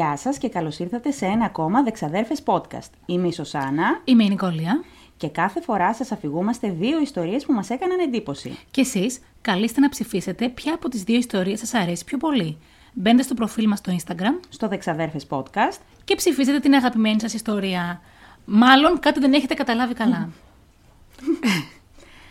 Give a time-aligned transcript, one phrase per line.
[0.00, 2.90] Γεια σας και καλώς ήρθατε σε ένα ακόμα Δεξαδέρφες podcast.
[3.06, 4.82] Είμαι η Σωσάνα Είμαι η Νικόλια.
[5.16, 8.58] και κάθε φορά σας αφηγούμαστε δύο ιστορίες που μας έκαναν εντύπωση.
[8.70, 12.58] Και εσείς καλείστε να ψηφίσετε ποια από τις δύο ιστορίες σας αρέσει πιο πολύ.
[12.92, 18.00] Μπαίνετε στο προφίλ μας στο Instagram Στο Δεξαδέρφες podcast και ψηφίσετε την αγαπημένη σας ιστορία.
[18.44, 20.28] Μάλλον κάτι δεν έχετε καταλάβει καλά.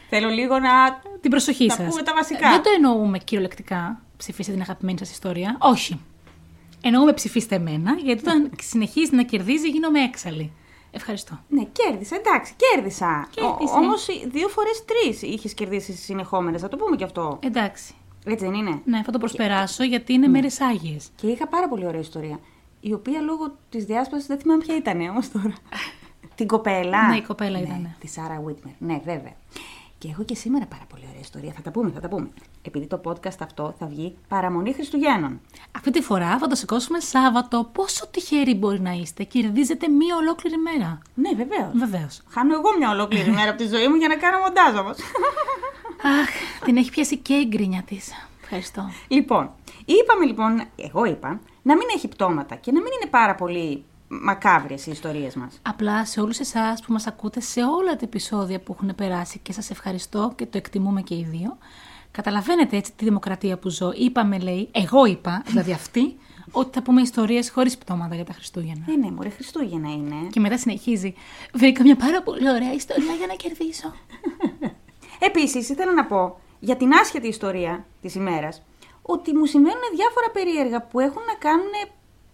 [0.10, 0.70] θέλω λίγο να...
[1.22, 1.88] Την προσοχή Να σας.
[1.90, 2.50] πούμε τα βασικά.
[2.50, 5.58] Δεν το εννοούμε κυριολεκτικά ψηφίστε την αγαπημένη σας ιστορία.
[5.60, 6.00] Όχι.
[6.82, 10.52] Εννοούμε ψηφίστε εμένα, γιατί όταν συνεχίζεις να κερδίζεις γίνομαι έξαλλη.
[10.92, 11.40] Ευχαριστώ.
[11.50, 13.28] Ναι, κέρδισα, εντάξει, κέρδισα.
[13.30, 13.74] Κέρδισε.
[13.76, 17.40] Όμως δύο φορές τρεις είχες κερδίσει συνεχόμενες, θα το πούμε κι αυτό.
[17.44, 17.94] Εντάξει.
[18.26, 21.10] Έτσι δεν είναι; Ναι, θα το προσπεράσω γιατί είναι μέρες άγιες.
[21.16, 22.40] Και είχα πάρα πολύ ωραία ιστορία.
[22.80, 25.54] Η οποία λόγω της διάσπασης δεν θυμάμαι ποια ήταν όμως τώρα.
[26.36, 27.08] Την κοπέλα.
[27.10, 27.96] Ναι, η κοπέλα ναι, ήτανε.
[28.00, 28.74] Τη Σάρα Βίτμερ.
[28.80, 29.34] Ναι, βέβαια.
[30.00, 31.52] Και έχω και σήμερα πάρα πολύ ωραία ιστορία.
[31.56, 32.30] Θα τα πούμε, θα τα πούμε.
[32.62, 35.42] Επειδή το podcast αυτό θα βγει παραμονή Χριστουγέννων.
[35.76, 37.70] Αυτή τη φορά θα το σηκώσουμε Σάββατο.
[37.72, 41.02] Πόσο τυχεροί μπορεί να είστε; Κερδίζετε μία ολόκληρη μέρα.
[41.14, 41.72] Ναι, βεβαίως.
[41.74, 42.22] Βεβαίως.
[42.30, 44.98] Χάνω εγώ μια ολόκληρη μέρα από τη ζωή μου για να κάνω μοντάζ όμως.
[46.22, 46.30] Αχ,
[46.66, 48.12] την έχει πιάσει και η γκρίνια της.
[48.42, 48.90] Ευχαριστώ.
[49.08, 49.52] λοιπόν,
[49.86, 54.86] είπαμε λοιπόν, εγώ είπα, να μην έχει πτώματα και να μην είναι πάρα πολύ μακάβριες
[54.86, 55.60] οι ιστορίες μας.
[55.62, 59.52] Απλά σε όλους εσάς που μας ακούτε σε όλα τα επεισόδια που έχουν περάσει και
[59.52, 61.58] σας ευχαριστώ και το εκτιμούμε και οι δύο.
[62.12, 63.92] Καταλαβαίνετε έτσι τη δημοκρατία που ζω.
[63.96, 66.18] Είπαμε, λέει, εγώ είπα, δηλαδή αυτή,
[66.52, 68.86] ότι θα πούμε ιστορίες χωρίς πτώματα για τα Χριστούγεννα.
[68.90, 70.16] Ε, ναι, μωρέ, Χριστούγεννα είναι.
[70.32, 71.14] Και μετά συνεχίζει.
[71.54, 73.94] Βρήκα μια πάρα πολύ ωραία ιστορία για να κερδίσω.
[75.30, 78.62] Επίσης, ήθελα να πω για την άσχετη ιστορία της ημέρας
[79.02, 81.74] ότι μου συμβαίνουν διάφορα περίεργα που έχουν να κάνουν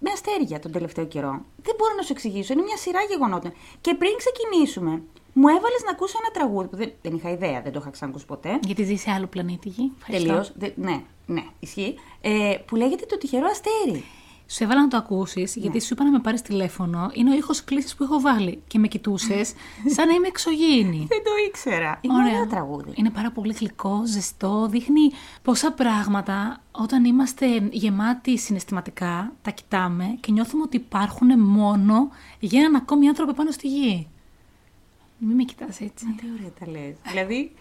[0.06, 1.34] με αστέρια τον τελευταίο καιρό.
[1.66, 3.52] Δεν μπορώ να σου εξηγήσω, είναι μια σειρά γεγονότων.
[3.82, 4.92] Και πριν ξεκινήσουμε,
[5.34, 8.26] μου έβαλες να ακούσω ένα τραγούδι που δεν, δεν είχα ιδέα, δεν το είχα ξανακούσει
[8.26, 8.60] ποτέ.
[8.66, 9.92] Γιατί ζει σε άλλο πλανήτη γη.
[9.98, 10.54] Ευχαριστώ.
[10.60, 10.76] Τελείως.
[10.76, 11.96] Ναι, ναι, ισχύει.
[12.22, 14.04] Ε, που λέγεται Το Τυχερό Αστέρι.
[14.48, 15.62] Σου έβαλα να το ακούσεις, Ναι.
[15.62, 17.10] γιατί σου είπα να με πάρεις τηλέφωνο.
[17.14, 18.62] Είναι ο ήχος κλήση που έχω βάλει.
[18.68, 19.54] Και με κοιτούσες
[19.96, 20.98] σαν να είμαι εξωγήινη.
[21.10, 22.00] Δεν το ήξερα.
[22.02, 22.92] Είναι ωραίο τραγούδι.
[22.96, 24.68] Είναι πάρα πολύ γλυκό, ζεστό.
[24.70, 25.12] Δείχνει
[25.42, 32.76] πόσα πράγματα όταν είμαστε γεμάτοι συναισθηματικά, τα κοιτάμε και νιώθουμε ότι υπάρχουν μόνο για έναν
[32.76, 34.08] ακόμη άνθρωπο πάνω στη γη.
[35.18, 36.06] Μην με κοιτάς έτσι.
[36.06, 36.96] Τι ωραία τα λες.
[37.08, 37.52] δηλαδή,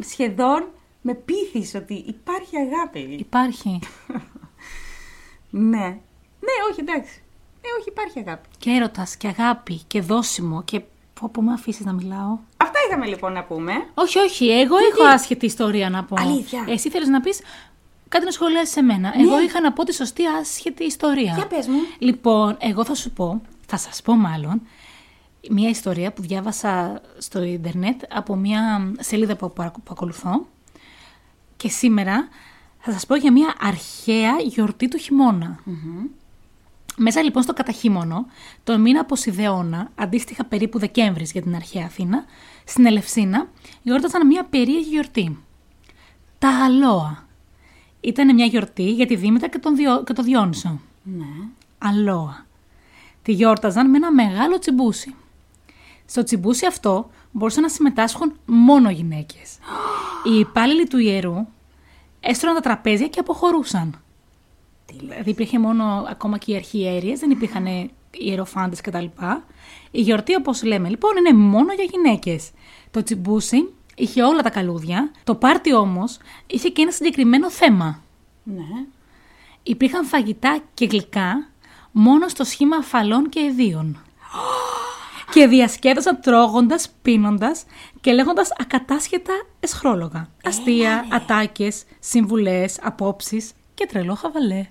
[0.00, 0.68] σχεδόν
[1.02, 2.98] με πείθεις ότι υπάρχει αγάπη.
[3.18, 3.78] Υπάρχει.
[5.50, 5.98] Ναι.
[6.46, 7.22] Ναι, όχι, εντάξει.
[7.60, 8.48] Ε, όχι, υπάρχει αγάπη.
[8.58, 10.80] και έρωτας και αγάπη και δώσιμο και
[11.20, 12.38] πω που με αφήσεις να μιλάω.
[12.56, 13.72] Αυτά είχαμε λοιπόν να πούμε.
[13.94, 14.48] Όχι, όχι.
[14.50, 16.16] Εγώ έχω άσχετη ιστορία να πω.
[16.18, 16.64] Αλήθεια.
[16.68, 17.40] Εσύ θέλεις να πεις
[18.08, 19.12] κάτι να σχολιάσεις σε μένα.
[19.18, 21.32] Εγώ είχα να πω τη σωστή άσχετη ιστορία.
[21.36, 21.78] Για πες μου.
[21.98, 24.62] Λοιπόν, εγώ θα σου πω, θα σας πω μάλλον,
[25.50, 30.46] μια ιστορία που διάβασα στο ίντερνετ από μια σελίδα που, που ακολουθώ
[31.56, 32.28] και σήμερα
[32.78, 35.58] θα σας πω για μια αρχαία γιορτή του χειμωνα
[36.96, 38.26] Μέσα λοιπόν στο καταχύμωνο,
[38.64, 42.24] το μήνα Ποσειδεώνα, αντίστοιχα περίπου Δεκέμβρης για την αρχαία Αθήνα,
[42.64, 43.48] στην Ελευσίνα
[43.82, 45.38] γιόρταζαν μια περίεργη γιορτή.
[46.38, 47.26] Τα Αλόα.
[48.00, 50.02] Ήταν μια γιορτή για τη Δήμητρα και τον, Διό...
[50.04, 50.80] και το Διόνυσο.
[51.02, 51.24] Ναι.
[51.78, 52.46] Αλόα.
[53.22, 55.14] Τη γιόρταζαν με ένα μεγάλο τσιμπούσι.
[56.06, 59.58] Στο τσιμπούσι αυτό μπορούσαν να συμμετάσχουν μόνο γυναίκες.
[60.30, 61.46] Οι υπάλληλοι του ιερού
[62.20, 64.00] έστρωναν τα τραπέζια και αποχωρούσαν.
[64.92, 69.04] Δηλαδή υπήρχε μόνο ακόμα και οι αρχιέρειες, δεν υπήρχαν ιεροφάντες κτλ.
[69.90, 72.50] Η γιορτή όπως λέμε λοιπόν είναι μόνο για γυναίκες.
[72.90, 78.02] Το τσιμπούσι είχε όλα τα καλούδια, το πάρτι όμως είχε και ένα συγκεκριμένο θέμα.
[78.42, 78.86] Ναι.
[79.62, 81.48] Υπήρχαν φαγητά και γλυκά
[81.92, 84.02] μόνο στο σχήμα αφαλών και εδίων.
[85.32, 87.64] και διασκέδασαν τρώγοντας, πίνοντας
[88.00, 90.28] και λέγοντας ακατάσχετα εσχρόλογα.
[90.44, 94.66] Αστεία, ατάκες, συμβουλές, απόψεις και τρελό χαβαλέ.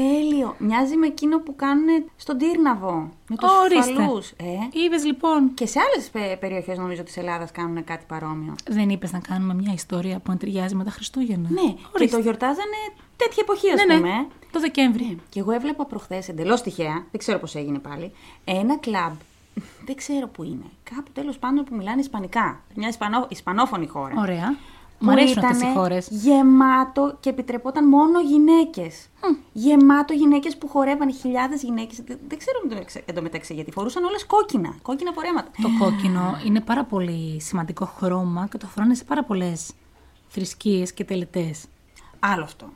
[0.00, 0.54] Τέλειο.
[0.58, 1.86] Μοιάζει με εκείνο που κάνουν
[2.16, 3.08] στον Τύρναβο.
[3.28, 3.92] Με τους Ορίστε.
[4.02, 4.30] φαλούς.
[4.30, 4.44] Ε.
[4.72, 5.54] Είδες λοιπόν.
[5.54, 8.54] Και σε άλλες πε- περιοχές νομίζω της Ελλάδας κάνουν κάτι παρόμοιο.
[8.68, 11.48] Δεν είπες να κάνουμε μια ιστορία που να ταιριάζει με τα Χριστούγεννα.
[11.50, 12.16] Ναι, και Ορίστε.
[12.16, 12.80] το γιορτάζανε
[13.16, 14.08] τέτοια εποχή, ας ναι, πούμε.
[14.08, 14.26] ναι.
[14.52, 15.18] Το Δεκέμβρη.
[15.28, 18.12] Και εγώ έβλεπα προχθές, εντελώς τυχαία, δεν ξέρω πώς έγινε πάλι,
[18.44, 19.12] ένα κλαμπ.
[19.84, 20.64] Δεν ξέρω που είναι.
[20.94, 22.60] Κάπου τέλος πάντων που μιλάνε Ισπανικά.
[22.74, 24.14] Μια Ισπανό, Ισπανόφωνη χώρα.
[24.18, 24.56] Ωραία.
[24.98, 26.08] Που Μου αρέσουν αυτές οι ήτανε χώρες.
[26.10, 29.06] Γεμάτο και επιτρεπόταν μόνο γυναίκες.
[29.52, 32.00] Γεμάτο γυναίκες που χορεύαν χιλιάδες γυναίκες.
[32.06, 34.74] Δεν, δεν ξέρω εντωμεταξύ- εντωμεταξύ γιατί φορούσαν όλες κόκκινα.
[34.82, 35.50] Κόκκινα φορέματα.
[35.62, 39.70] Το κόκκινο είναι πάρα πολύ σημαντικό χρώμα και το φοράνε σε πάρα πολλές
[40.28, 41.64] θρησκείες και τελετές.
[42.20, 42.66] Άλλο αυτό.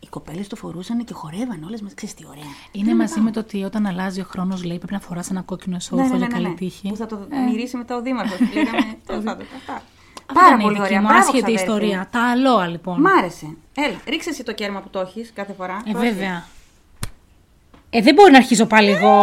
[0.00, 1.94] Οι κοπέλες το φορούσαν και χορεύαν όλες μαζί.
[1.94, 2.42] Ξέρεις τι ωραία.
[2.72, 5.76] Είναι μαζί με το ότι όταν αλλάζει ο χρόνος, λέει, πρέπει να φοράς ένα κόκκινο
[5.76, 6.54] εσώφο Ναι, ναι, για ναι, καλή ναι.
[6.54, 6.88] τύχη.
[6.88, 7.18] Που θα το
[7.50, 8.38] μυρίσει μετά ο Δήμαρχος.
[8.54, 8.98] Λέγαμε.
[9.06, 9.82] τέλος πάντων, αυτά.
[10.28, 11.00] Αυτή Πάρα ήταν η πολύ δική ωραία.
[11.00, 11.64] μου Μπράβο, άσχετη ξαδέρφη.
[11.64, 12.08] ιστορία.
[12.10, 13.00] Τα αλόα λοιπόν.
[13.00, 13.56] Μ' άρεσε.
[13.74, 15.82] Έλα, ρίξε εσύ το κέρμα που το έχεις κάθε φορά.
[15.86, 16.10] Ε, Το έχεις.
[16.14, 16.44] βέβαια.
[17.90, 19.22] Ε, δεν μπορεί να αρχίζω πάλι εγώ.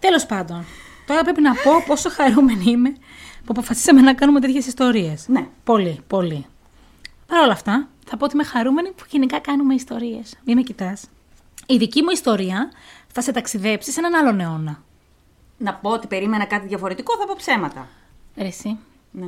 [0.00, 0.64] Τέλος πάντων,
[1.06, 2.90] τώρα πρέπει να πω πόσο χαρούμενη είμαι
[3.38, 5.24] που αποφασίσαμε να κάνουμε τέτοιες ιστορίες.
[5.28, 5.46] Ναι.
[5.64, 6.46] Πολύ, πολύ.
[7.26, 10.34] Παρ' όλα αυτά, θα πω ότι είμαι χαρούμενη που γενικά κάνουμε ιστορίες.
[10.44, 11.04] Μην με κοιτάς.
[11.66, 12.70] Η δική μου ιστορία
[13.12, 14.82] θα σε ταξιδέψει σε έναν άλλον αιώνα.
[15.58, 17.88] Να πω ότι περίμενα κάτι διαφορετικό, θα πω ψέματα.
[18.36, 18.78] Ρε, εσύ,
[19.10, 19.26] Ναι.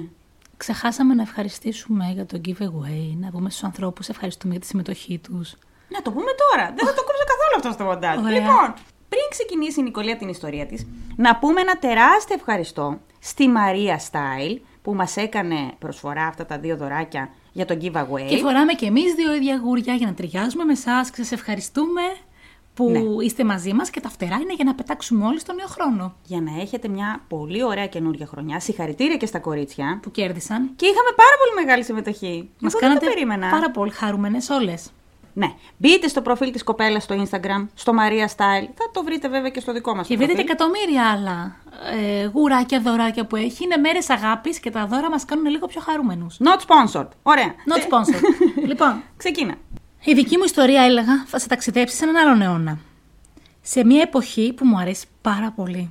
[0.57, 5.55] ξεχάσαμε να ευχαριστήσουμε για το giveaway, να πούμε στους ανθρώπους ευχαριστούμε για τη συμμετοχή τους.
[5.89, 6.67] Να το πούμε τώρα.
[6.77, 8.19] Δεν θα το κόψω καθόλου αυτό στο μοντάζ.
[8.19, 8.31] Ωραία.
[8.41, 8.75] Λοιπόν,
[9.09, 10.87] πριν ξεκινήσει η Νικολία την ιστορία της,
[11.17, 16.77] να πούμε ένα τεράστιο ευχαριστώ στη Μαρία Style που μας έκανε προσφορά αυτά τα δύο
[16.77, 18.27] δωράκια για το giveaway.
[18.29, 22.03] Και φοράμε και εμείς δύο ίδια γούρια για να ταιριάζουμε με εσά και σας ευχαριστούμε
[22.77, 23.25] που Ναι.
[23.25, 26.41] είστε μαζί μας και τα φτερά είναι για να πετάξουμε όλοι στο νέο χρόνο Για
[26.41, 28.61] να έχετε μια πολύ ωραία καινούργια χρονιά.
[28.61, 29.99] Συγχαρητήρια και στα κορίτσια.
[30.03, 30.71] που κέρδισαν.
[30.77, 32.51] Και είχαμε πάρα πολύ μεγάλη συμμετοχή.
[32.61, 33.49] Μας Εγώ δεν κάνατε το περίμενα.
[33.51, 34.91] πάρα πολύ χαρούμενες όλες.
[35.33, 35.47] Ναι.
[35.77, 38.67] Μπείτε στο προφίλ της κοπέλας στο Instagram, στο Maria Style.
[38.75, 40.51] Θα το βρείτε βέβαια και στο δικό μας Και βρείτε και προφίλ.
[40.55, 41.57] εκατομμύρια άλλα
[42.01, 43.65] ε, γουράκια, δωράκια που έχει.
[43.65, 46.37] Είναι μέρες αγάπης και τα δώρα μας κάνουν λίγο πιο χαρούμενους.
[46.45, 47.09] Not sponsored.
[47.23, 47.55] Ωραία.
[47.73, 48.23] Not Ε, sponsored.
[48.71, 49.55] λοιπόν, Ξεκίνα.
[50.07, 52.79] Η δική μου ιστορία έλεγα θα σε ταξιδέψει σε έναν άλλον αιώνα.
[53.63, 55.91] Σε μια εποχή που μου αρέσει πάρα πολύ.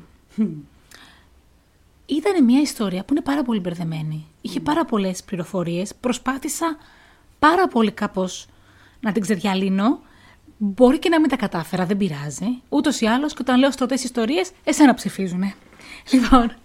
[2.05, 4.27] Ήταν μια ιστορία που είναι πάρα πολύ μπερδεμένη.
[4.41, 5.95] Είχε πάρα πολλές πληροφορίες.
[5.99, 6.77] Προσπάθησα
[7.39, 8.47] πάρα πολύ κάπως
[8.99, 9.99] να την ξεδιαλύνω.
[10.57, 12.61] Μπορεί και να μην τα κατάφερα, δεν πειράζει.
[12.69, 15.53] Ούτως ή άλλως, και όταν λέω στοτέ ιστορίες, εσένα ψηφίζουνε.
[16.11, 16.55] Λοιπόν,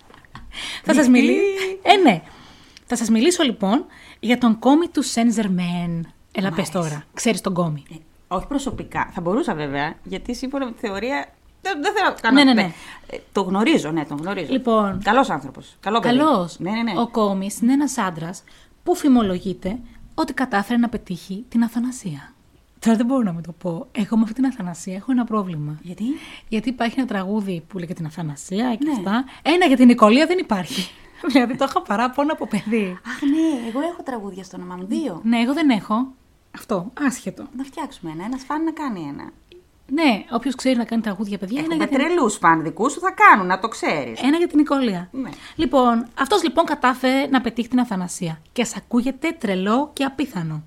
[0.85, 1.43] θα σας Γιατί; μιλήσω.
[1.83, 2.23] Ε, ναι.
[2.87, 3.87] Θα σας μιλήσω λοιπόν
[4.21, 6.01] για τον κόμι του Saint Germain.
[6.33, 6.73] Έλα, Μ' πες αρέσει.
[6.73, 7.05] τώρα.
[7.15, 7.83] Ξέρεις τον κόμι.
[7.91, 7.95] Ε,
[8.29, 9.11] όχι προσωπικά.
[9.15, 11.27] Θα μπορούσα βέβαια, γιατί σύμφωνα με τη θεωρία.
[11.63, 12.35] Δεν, δεν θέλω να κάνω.
[12.39, 12.73] Ναι, ναι, ναι.
[13.11, 14.53] Ε, το γνωρίζω, ναι, τον γνωρίζω.
[14.53, 15.01] Λοιπόν.
[15.05, 15.77] Καλός άνθρωπος.
[15.81, 16.17] Καλό παιδί.
[16.17, 16.59] Καλός.
[16.59, 17.01] Ναι, ναι, ναι.
[17.01, 18.45] Ο κόμις είναι ένας άντρας
[18.83, 19.79] που φημολογείται
[20.15, 22.33] ότι κατάφερε να πετύχει την αθανασία.
[22.79, 23.87] Τώρα δεν μπορώ να μην το πω.
[23.93, 25.79] Εγώ με αυτή την αθανασία έχω ένα πρόβλημα.
[25.83, 26.05] Γιατί;
[26.49, 28.93] Γιατί υπάρχει ένα τραγούδι που λέγεται την αθανασία και Ναι.
[28.93, 29.25] αυτά.
[29.43, 30.91] Ένα για την Νικολία δεν υπάρχει.
[31.27, 32.99] Δηλαδή το είχα παράπονο από παιδί.
[33.07, 34.87] Αχ, ναι, εγώ έχω τραγούδια στο όνομα μου.
[34.87, 35.21] Δύο.
[35.25, 36.07] Ναι, εγώ δεν έχω.
[36.55, 37.47] Αυτό, άσχετο.
[37.57, 38.25] Να φτιάξουμε ένα.
[38.25, 39.31] Ένας φαν να κάνει ένα.
[39.93, 42.07] Ναι, όποιος ξέρει να κάνει τραγούδια, παιδιά, ένα Έχουμε για, την...
[42.07, 44.21] τρελούς φαν δικούς σου, θα κάνουν, να το ξέρεις.
[44.23, 45.09] ένα για την Νικολία.
[45.13, 45.31] Ναι.
[45.57, 50.63] Λοιπόν, αυτός λοιπόν κατάφερε να πετύχει την αθανασία και σα ακούγεται τρελό και απίθανο.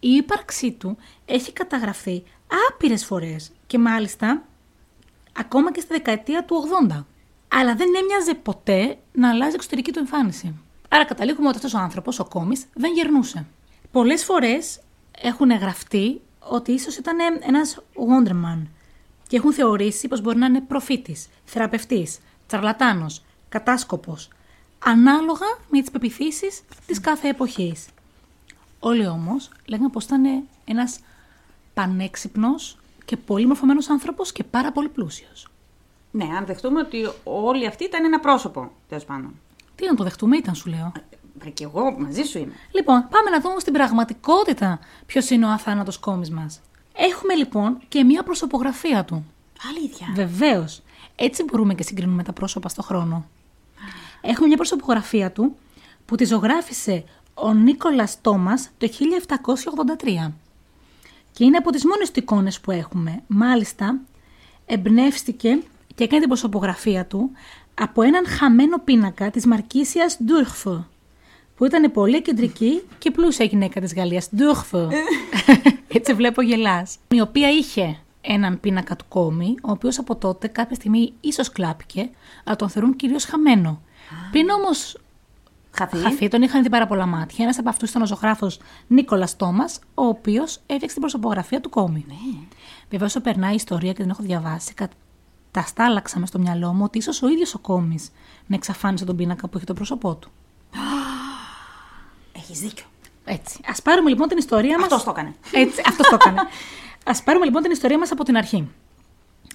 [0.00, 2.22] Η ύπαρξή του έχει καταγραφεί
[2.68, 4.42] άπειρες φορές και μάλιστα
[5.38, 7.04] ακόμα και στη δεκαετία του 80.
[7.60, 10.54] Αλλά δεν έμοιαζε ποτέ να αλλάζει εξωτερική του εμφάνιση.
[10.88, 13.46] Άρα καταλήγουμε ότι αυτός ο άνθρωπος, ο κόμις, δεν γερνούσε.
[13.90, 14.80] Πολλές φορές
[15.20, 17.16] έχουν γραφτεί ότι ίσως ήταν
[17.46, 18.66] ένας Wonderman
[19.28, 24.28] και έχουν θεωρήσει πως μπορεί να είναι προφήτης, θεραπευτής, τσαρλατάνος, κατάσκοπος,
[24.78, 27.86] ανάλογα με τις πεπιθήσεις της κάθε εποχής.
[28.78, 30.24] Όλοι όμως λέγανε πως ήταν
[30.64, 30.98] ένας
[31.74, 35.48] πανέξυπνος και πολύ μορφωμένος άνθρωπος και πάρα πολύ πλούσιος.
[36.16, 39.34] Ναι, αν δεχτούμε ότι όλοι αυτοί ήταν ένα πρόσωπο, τέλος πάντων.
[39.74, 40.92] Τι να το δεχτούμε ήταν σου λέω.
[41.38, 42.52] Βρε και εγώ μαζί σου είμαι.
[42.70, 46.60] Λοιπόν, πάμε να δούμε στην πραγματικότητα ποιος είναι ο αθάνατος κόμις μας.
[46.96, 49.24] Έχουμε λοιπόν και μία προσωπογραφία του.
[49.70, 50.06] Αλήθεια.
[50.14, 50.82] Βεβαίως.
[51.16, 53.26] Έτσι μπορούμε και συγκρίνουμε τα πρόσωπα στο χρόνο.
[54.20, 55.56] Έχουμε μια προσωπογραφία του
[56.04, 58.88] που τη ζωγράφισε ο Νίκολας Τόμας το
[60.26, 60.32] 1783.
[61.32, 63.22] Και είναι από τις μόνες του εικόνες που έχουμε.
[63.26, 64.00] Μάλιστα,
[64.66, 65.62] εμπνεύστηκε
[65.94, 67.30] και έκανε την προσωπογραφία του
[67.74, 70.84] από έναν χαμένο πίνακα της Μαρκίσιας Ντούρχφου,
[71.56, 74.28] που ήταν πολύ κεντρική και πλούσια γυναίκα της Γαλλίας.
[74.36, 74.88] Ντούρχφου.
[75.96, 76.96] Έτσι βλέπω γελάς.
[77.08, 82.10] Η οποία είχε έναν πίνακα του κόμι, ο οποίος από τότε κάποια στιγμή ίσως κλάπηκε,
[82.44, 83.80] αλλά τον θεωρούν κυρίως χαμένο.
[84.30, 84.98] Πριν όμως
[85.76, 85.96] Χαθεί.
[85.96, 87.44] χαθεί, τον είχαν δει πάρα πολλά μάτια.
[87.44, 92.04] Ένας από αυτούς ήταν ο ζωγράφος Νίκολας Τόμας, ο οποίος έφτιαξε την προσωπογραφία του κόμι.
[92.08, 92.14] Ναι.
[92.90, 94.88] Βέβαια, όσο περνάει η ιστορία και την έχω διαβάσει, κα-
[95.54, 97.98] τα στάλαξα μες στο μυαλό μου ότι ίσως ο ίδιος ο κόμι
[98.46, 100.30] να εξαφάνισε τον πίνακα που έχει το πρόσωπό του.
[102.38, 102.84] Έχεις δίκιο.
[103.24, 103.60] Έτσι.
[103.64, 104.84] Α πάρουμε λοιπόν την ιστορία μα.
[104.84, 105.34] Αυτός το έκανε.
[105.62, 106.40] Έτσι, αυτός το έκανε.
[107.12, 108.68] Α πάρουμε λοιπόν την ιστορία μας από την αρχή.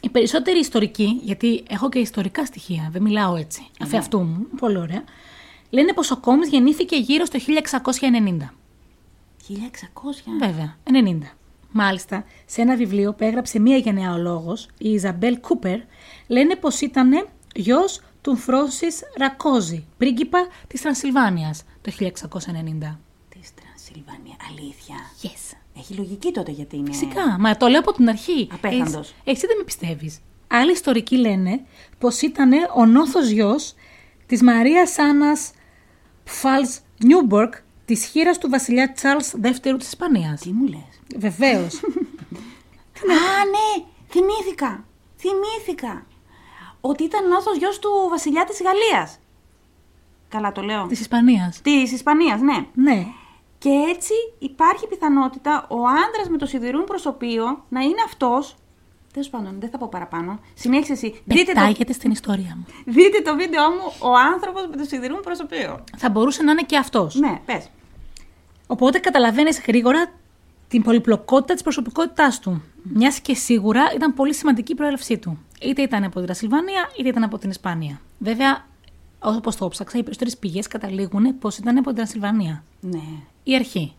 [0.01, 4.77] Οι περισσότεροι ιστορικοί, γιατί έχω και ιστορικά στοιχεία, δεν μιλάω έτσι, αφ' αυτού μου, πολύ
[4.77, 5.03] ωραία,
[5.69, 8.49] λένε πως ο κόμι γεννήθηκε γύρω στο 1690.
[9.49, 9.53] 1600.
[10.39, 11.17] Βέβαια, 90.
[11.71, 15.79] Μάλιστα, σε ένα βιβλίο που έγραψε μία γενεαλόγος, η Ιζαμπέλ Κούπερ,
[16.27, 22.99] λένε πως ήταν γιος του Φρόνσις Ρακόζη, πρίγκιπα της Τρανσιλβάνιας, το 1690.
[23.29, 24.35] Της Τρανσιλβανία.
[24.49, 24.95] Αλήθεια.
[25.21, 25.57] Yes.
[25.77, 26.91] Έχει λογική τότε γιατί είναι.
[26.91, 28.47] Φυσικά, μα το λέω από την αρχή.
[28.53, 29.07] Απέθαντος.
[29.07, 30.19] Εσύ, εσύ δεν με πιστεύεις.
[30.47, 31.61] Άλλοι ιστορικοί λένε
[31.97, 33.73] πως ήταν ο νόθος γιος
[34.25, 35.51] της Μαρίας Άννας
[36.23, 37.53] Πφάλς Νιούμπορκ,
[37.85, 40.41] της χείρας του βασιλιά Τσάρλς δεύτερου της Ισπανίας.
[40.41, 41.75] Τι μου λες; Βεβαίως.
[43.11, 44.83] Α, ναι, θυμήθηκα.
[45.17, 46.05] Θυμήθηκα.
[46.81, 49.19] Ότι ήταν νόθος γιος του βασιλιά της Γαλλίας.
[50.29, 50.85] Καλά το λέω.
[50.87, 51.61] Της Ισπανίας.
[51.61, 52.65] Της Ισπανίας, ναι.
[52.73, 53.05] Ναι.
[53.57, 58.55] Και έτσι υπάρχει πιθανότητα ο άντρας με το σιδηρούν προσωπείο να είναι αυτός.
[59.13, 60.39] Τέλος πάντων, δεν θα πω παραπάνω.
[60.53, 61.21] Συνέχισε εσύ.
[61.25, 62.65] Δείτε το, Πετάγεται στην ιστορία μου.
[62.85, 65.83] δείτε το βίντεο μου, ο άνθρωπος με το σιδηρούν προσωπείο.
[65.97, 67.15] Θα μπορούσε να είναι και αυτός.
[67.15, 67.69] Ναι, πες.
[68.67, 70.11] Οπότε καταλαβαίνεις γρήγορα
[70.69, 72.61] την πολυπλοκότητα της προσωπικότητάς του.
[72.83, 75.37] Μιας και σίγουρα ήταν πολύ σημαντική η προέλευσή του.
[75.61, 78.01] Είτε ήταν από την Τρασιλβανία, είτε ήταν από την Ισπανία.
[78.19, 78.65] Βέβαια,
[79.19, 82.63] όπως το ψάξα, οι περισσότερες πηγές καταλήγουν πως ήταν από την Τρασιλβανία.
[82.79, 83.01] Ναι.
[83.43, 83.93] Η αρχή.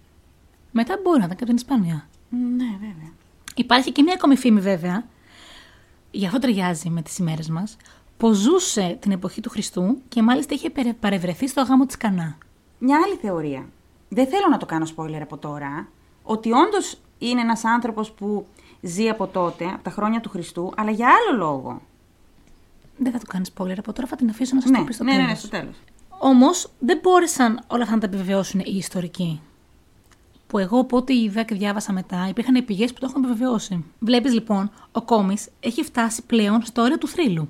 [0.70, 2.08] Μετά μπορεί να ήταν και από την Ισπανία.
[2.56, 3.12] Ναι, βέβαια.
[3.54, 5.04] Υπάρχει και μια ακόμη φήμη βέβαια,
[6.10, 7.76] γι' αυτό ταιριάζει με τις ημέρες μας,
[8.16, 12.38] πως ζούσε την εποχή του Χριστού και μάλιστα είχε περε- παρευρεθεί στο γάμο της Κανά.
[12.78, 13.68] Μια άλλη θεωρία.
[14.08, 15.88] Δεν θέλω να το κάνω spoiler από τώρα.
[16.30, 18.46] Ότι όντως είναι ένας άνθρωπος που
[18.80, 21.80] ζει από τότε, από τα χρόνια του Χριστού, αλλά για άλλο λόγο.
[22.96, 24.92] Δεν θα του κάνεις spoiler από τώρα, θα την αφήσω να σας Ναι, το πει
[24.92, 25.30] στο ναι, ναι, τέλος.
[25.32, 25.76] ναι, στο τέλος.
[26.18, 29.40] Όμως δεν μπόρεσαν όλα αυτά να τα επιβεβαιώσουν οι ιστορικοί.
[30.46, 33.84] Που εγώ από ό,τι είδα και διάβασα μετά, υπήρχαν πηγές που το έχουν επιβεβαιώσει.
[33.98, 37.48] Βλέπεις λοιπόν, ο Κόμη έχει φτάσει πλέον στο όριο του θρύλου.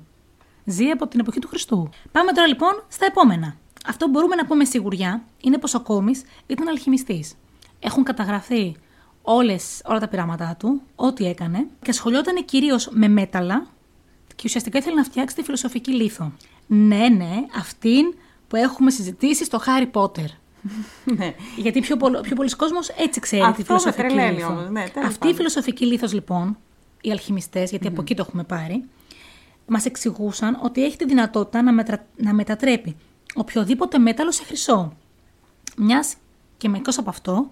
[0.65, 1.89] Ζει από την εποχή του Χριστού.
[2.11, 3.55] Πάμε τώρα λοιπόν στα επόμενα.
[3.87, 6.11] Αυτό που μπορούμε να πούμε σιγουριά είναι πως ο Κόμη
[6.47, 7.35] ήταν αλχημιστής.
[7.83, 8.75] Έχουν καταγραφεί
[9.21, 13.67] όλες, όλα τα πειράματά του, ό,τι έκανε, και ασχολιόταν κυρίως με μέταλλα
[14.35, 16.31] και ουσιαστικά ήθελε να φτιάξει τη φιλοσοφική λίθο.
[16.67, 18.13] Ναι, ναι, αυτήν
[18.47, 20.25] που έχουμε συζητήσει στο Χάρι Πότερ.
[21.17, 21.33] Ναι.
[21.57, 24.47] Γιατί πιο, πολλο, πιο πολλοί κόσμος έτσι ξέρει Αυτό τη με φιλοσοφική τρελαίνει λίθο.
[24.47, 25.35] όμως, ναι, τέλος Αυτή η πάντων.
[25.35, 26.57] φιλοσοφική λίθος λοιπόν,
[27.01, 28.83] οι αλχημιστές, γιατί από εκεί το έχουμε πάρει,
[29.67, 32.05] μας εξηγούσαν ότι έχει τη δυνατότητα να, μετρα...
[32.15, 32.95] να μετατρέπει
[33.35, 34.93] οποιοδήποτε μέταλλο σε χρυσό.
[35.77, 36.15] Μιας
[36.57, 37.49] και μερικός από αυτό,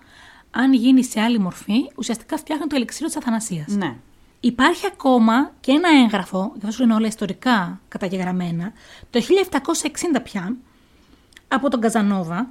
[0.51, 3.68] αν γίνει σε άλλη μορφή, ουσιαστικά φτιάχνει το ελιξίριο της αθανασίας.
[3.68, 3.96] Ναι.
[4.39, 8.74] Υπάρχει ακόμα και ένα έγγραφο, γι' αυτό είναι όλα ιστορικά καταγεγραμμένα,
[9.10, 10.56] το 1760 πια,
[11.48, 12.50] από τον Καζανόβα,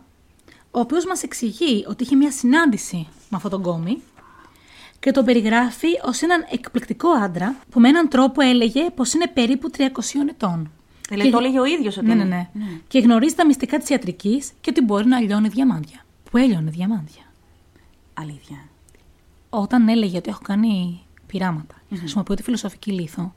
[0.70, 4.02] ο οποίος μας εξηγεί ότι είχε μια συνάντηση με αυτόν τον κόμι
[5.00, 9.70] και τον περιγράφει ως έναν εκπληκτικό άντρα που με έναν τρόπο έλεγε πως είναι περίπου
[9.76, 9.80] 300
[10.28, 10.70] ετών.
[11.08, 12.06] Δηλαδή το έλεγε ο ίδιος ότι.
[12.06, 12.50] Ναι, ναι, είναι.
[12.52, 16.04] ναι, Και γνωρίζει τα μυστικά της ιατρικής και ότι μπορεί να λιώνει διαμάντια.
[16.30, 17.22] Που έλειωνε διαμάντια.
[18.20, 18.56] Αλήθεια.
[19.50, 23.34] Όταν έλεγε ότι έχω κάνει πειράματα και χρησιμοποιώ τη φιλοσοφική λίθο,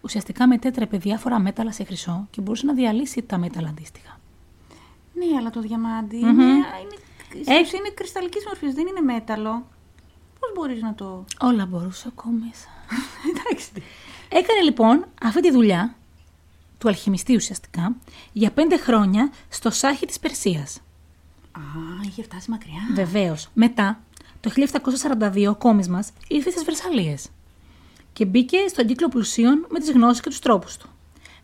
[0.00, 4.20] ουσιαστικά μετέτρεπε διάφορα μέταλλα σε χρυσό και μπορούσε να διαλύσει τα μέταλλα αντίστοιχα.
[5.14, 6.64] Ναι, αλλά το διαμάντι είναι, είναι,
[7.44, 9.66] Έχει- είναι κρυσταλλικής μορφής, δεν είναι μέταλλο.
[10.40, 11.24] Πώς μπορείς να το.
[11.40, 12.68] Όλα μπορούσε ο μέσα.
[13.30, 13.70] Εντάξει.
[14.28, 15.94] Έκανε λοιπόν αυτή τη δουλειά
[16.78, 17.96] του αλχημιστή ουσιαστικά
[18.32, 20.76] για πέντε χρόνια στο Σάχη της Περσίας.
[21.52, 21.60] Α,
[22.06, 22.80] είχε φτάσει μακριά.
[22.94, 23.48] Βεβαίως.
[23.54, 24.00] Μετά,
[24.40, 24.50] το
[25.32, 27.28] 1742, ο κόμις μας ήρθε στις Βερσαλίες
[28.12, 30.88] και μπήκε στον κύκλο πλουσίων με τις γνώσεις και τους τρόπους του.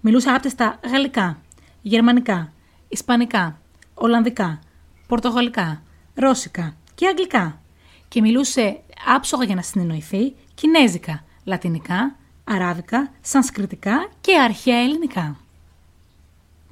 [0.01, 1.39] Μιλούσε άπτεστα γαλλικά,
[1.83, 2.53] γερμανικά,
[2.89, 3.61] ισπανικά,
[3.95, 4.59] ολλανδικά,
[5.07, 5.83] πορτογαλικά,
[6.15, 7.61] ρώσικα και αγγλικά.
[8.09, 15.37] Και μιλούσε άψογα για να συνεννοηθεί κινέζικα, λατινικά, αράβικα, σανσκριτικά και αρχαία ελληνικά.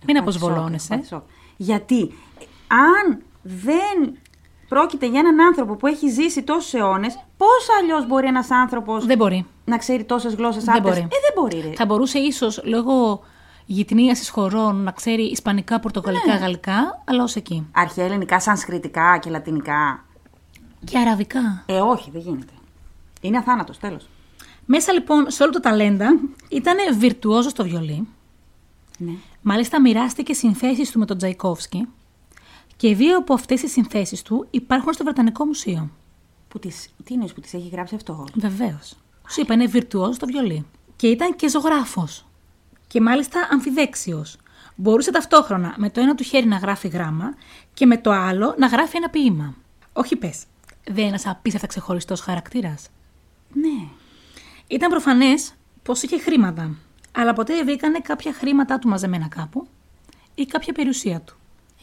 [0.06, 0.94] Μην αποσβολώνεσαι.
[0.94, 1.22] Πάτη σοκ.
[1.56, 2.14] Γιατί
[2.66, 4.18] αν δεν
[4.72, 9.16] πρόκειται για έναν άνθρωπο που έχει ζήσει τόσους αιώνες, πώς αλλιώς μπορεί ένας άνθρωπος Δεν
[9.16, 9.46] μπορεί.
[9.64, 11.00] να ξέρει τόσες γλώσσες Δεν άπτες; μπορεί.
[11.00, 11.74] Ε, δεν μπορεί, ρε.
[11.76, 13.20] Θα μπορούσε ίσως λόγω
[13.66, 16.38] γυτνίασης χωρών να ξέρει ισπανικά, πορτογαλικά, Ναι.
[16.38, 17.66] γαλλικά, αλλά ως εκεί.
[17.72, 20.04] Αρχαία ελληνικά, σανσκριτικά και λατινικά.
[20.84, 21.62] Και αραβικά.
[21.66, 22.52] Ε, όχι, δεν γίνεται.
[23.20, 24.08] Είναι αθάνατος, τέλος.
[24.64, 28.08] Μέσα λοιπόν σε όλο το ταλέντα ήταν βιρτουόζος στο βιολί.
[28.98, 29.12] Ναι.
[29.42, 31.88] Μάλιστα μοιράστηκε συνθέσεις του με τον Τζαϊκόφσκι
[32.82, 35.90] και δύο από αυτές τις συνθέσεις του υπάρχουν στο Βρετανικό Μουσείο.
[36.48, 38.96] Που τις, τι είναι που τις έχει γράψει αυτό; Βεβαίως.
[39.28, 40.66] Σου είπα, είναι βιρτουόζο στο βιολί.
[40.96, 42.26] Και ήταν και ζωγράφος.
[42.86, 44.36] Και μάλιστα αμφιδέξιος.
[44.74, 47.34] Μπορούσε ταυτόχρονα με το ένα του χέρι να γράφει γράμμα
[47.74, 49.54] και με το άλλο να γράφει ένα ποίημα.
[49.92, 50.44] Όχι πες.
[50.84, 52.88] Δεν είναι ένας απίστευτα ξεχωριστός χαρακτήρας.
[53.52, 53.88] Ναι.
[54.66, 56.76] Ήταν προφανές πως είχε χρήματα.
[57.12, 59.66] Αλλά ποτέ δεν βρήκανε κάποια χρήματά του μαζεμένα κάπου
[60.34, 61.36] ή κάποια περιουσία του.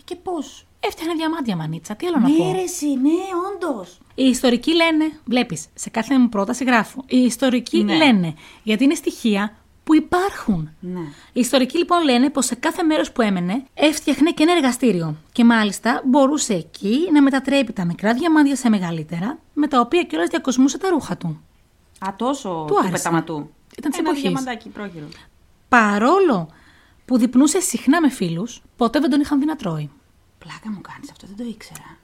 [0.10, 3.10] Ε, και πώς; Έφτιαχνε διαμάντια μανίτσα, τι άλλο να Ναι, πω; ρε, εσύ, ναι,
[3.54, 3.98] όντως.
[4.16, 7.04] Οι ιστορικοί λένε, βλέπεις, σε κάθε μου πρόταση γράφω.
[7.08, 7.96] Οι ιστορικοί Ναι.
[7.98, 10.70] λένε, γιατί είναι στοιχεία που υπάρχουν.
[10.80, 11.00] Ναι.
[11.34, 15.16] Οι ιστορικοί λοιπόν λένε πως σε κάθε μέρος που έμενε έφτιαχνε και ένα εργαστήριο.
[15.32, 20.30] Και μάλιστα μπορούσε εκεί να μετατρέπει τα μικρά διαμάντια σε μεγαλύτερα, με τα οποία κιόλας
[20.30, 21.42] διακοσμούσε τα ρούχα του.
[22.00, 22.92] Α, τόσο Του του, άρεσε.
[22.92, 23.50] πεταματού.
[23.78, 24.22] Ήταν της Ένα εποχής.
[24.30, 25.06] διαμαντάκι πρόχειρο.
[25.70, 26.50] Παρόλο
[27.06, 29.90] που δειπνούσε συχνά με φίλους, ποτέ δεν τον είχαν δει να τρώει.
[30.40, 31.98] Πλάκα μου κάνεις αυτό, δεν το ήξερα.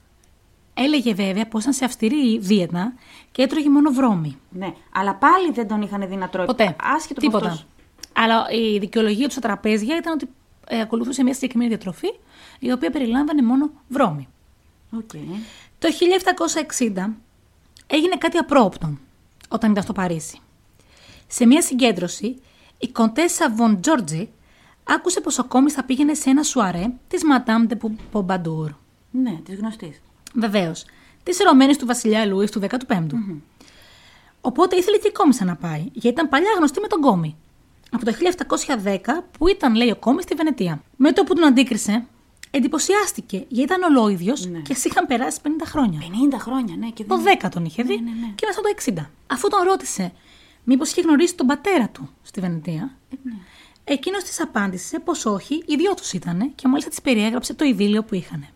[0.74, 2.94] Έλεγε βέβαια πως ήταν σε αυστηρή δίαιτα
[3.32, 4.38] και έτρωγε μόνο βρώμη.
[4.50, 6.46] Ναι, αλλά πάλι δεν τον είχαν δει να τρώει.
[6.46, 6.76] Ποτέ.
[6.82, 7.48] Άσχετο με Τίποτα.
[7.48, 7.66] αυτούς.
[8.14, 10.30] Αλλά η δικαιολογία του στα τραπέζια ήταν ότι
[10.68, 12.08] ε, ακολουθούσε μια συγκεκριμένη διατροφή
[12.60, 14.28] η οποία περιλάμβανε μόνο βρώμη.
[14.92, 15.10] Οκ.
[15.80, 15.88] Το
[16.96, 17.14] 1760
[17.88, 18.98] έγινε κάτι απρόοπτο
[19.50, 20.40] όταν ήταν στο Παρίσι.
[21.28, 22.42] Σε μια συγκέντρωση,
[22.78, 24.30] η κοντέσα Βον Τζόρτζι
[24.88, 27.76] άκουσε πως ο κόμις θα πήγαινε σε ένα σουαρέ της Madame de
[28.12, 28.70] Pompadour.
[29.12, 30.02] Ναι, της γνωστής.
[30.34, 30.86] Βεβαίως,
[31.24, 33.40] της ερωμένης του βασιλιά Λούι του 15ου.
[34.42, 37.36] Οπότε ήθελε και η κόμισα να πάει, γιατί ήταν παλιά γνωστή με τον κόμι.
[37.92, 38.12] Από το
[38.84, 40.82] 1710 που ήταν, λέει, ο κόμις στη Βενετία.
[40.96, 42.06] Με το που τον αντίκρισε,
[42.52, 44.60] εντυπωσιάστηκε, γιατί ήταν ολόιδιο Ναι.
[44.60, 46.00] και σ' είχαν περάσει 50 χρόνια.
[46.00, 46.90] 50 χρόνια, ναι.
[46.90, 47.38] Και Το δεν...
[47.44, 48.32] 10 τον είχε δει ναι, ναι.
[48.36, 49.06] και μέσα το 60.
[49.28, 50.12] Αφού τον ρώτησε
[50.64, 53.34] μήπως είχε γνωρίσει τον πατέρα του στη Βενετία, Ε, ναι.
[53.94, 58.04] Εκείνος της απάντησε πως όχι, οι δυο του ήταν και μάλιστα της περιέγραψε το ειδήλιο
[58.04, 58.48] που είχαν.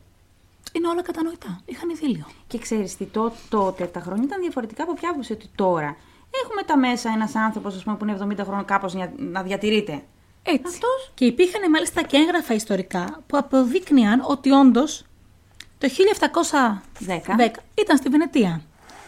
[0.71, 1.61] Είναι όλα κατανοητά.
[1.65, 2.25] Είχαν ειδήλιο.
[2.47, 5.95] Και ξέρεις τι, τό- τότε τα χρόνια ήταν διαφορετικά από ποια άποψη ότι τώρα.
[6.43, 10.03] Έχουμε τα μέσα ένας άνθρωπος που είναι 70 χρόνων κάπως να διατηρείται.
[10.43, 10.61] Έτσι.
[10.67, 11.11] Αυτός.
[11.13, 15.03] Και υπήρχαν μάλιστα και έγγραφα ιστορικά που αποδείκνυαν ότι όντως
[15.77, 18.61] το 1710 ήταν στη Βενετία.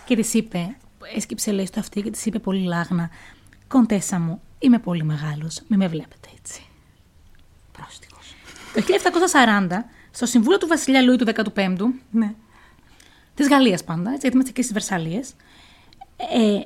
[0.05, 0.75] Και της είπε,
[1.15, 3.09] έσκυψε λέει στο αυτή και της είπε πολύ λάγνα,
[3.71, 6.61] Κοντέσα μου, είμαι πολύ μεγάλος, μην με βλέπετε έτσι.
[7.71, 8.19] Πρόστιχο.
[8.73, 9.67] Το 1740,
[10.11, 12.33] στο Συμβούλιο του Βασιλιά Λούι του 15ου, Ναι.
[13.35, 15.33] της Γαλλίας πάντα, έτσι, γιατί είμαστε εκεί στις Βερσαλίες,
[16.15, 16.59] ε,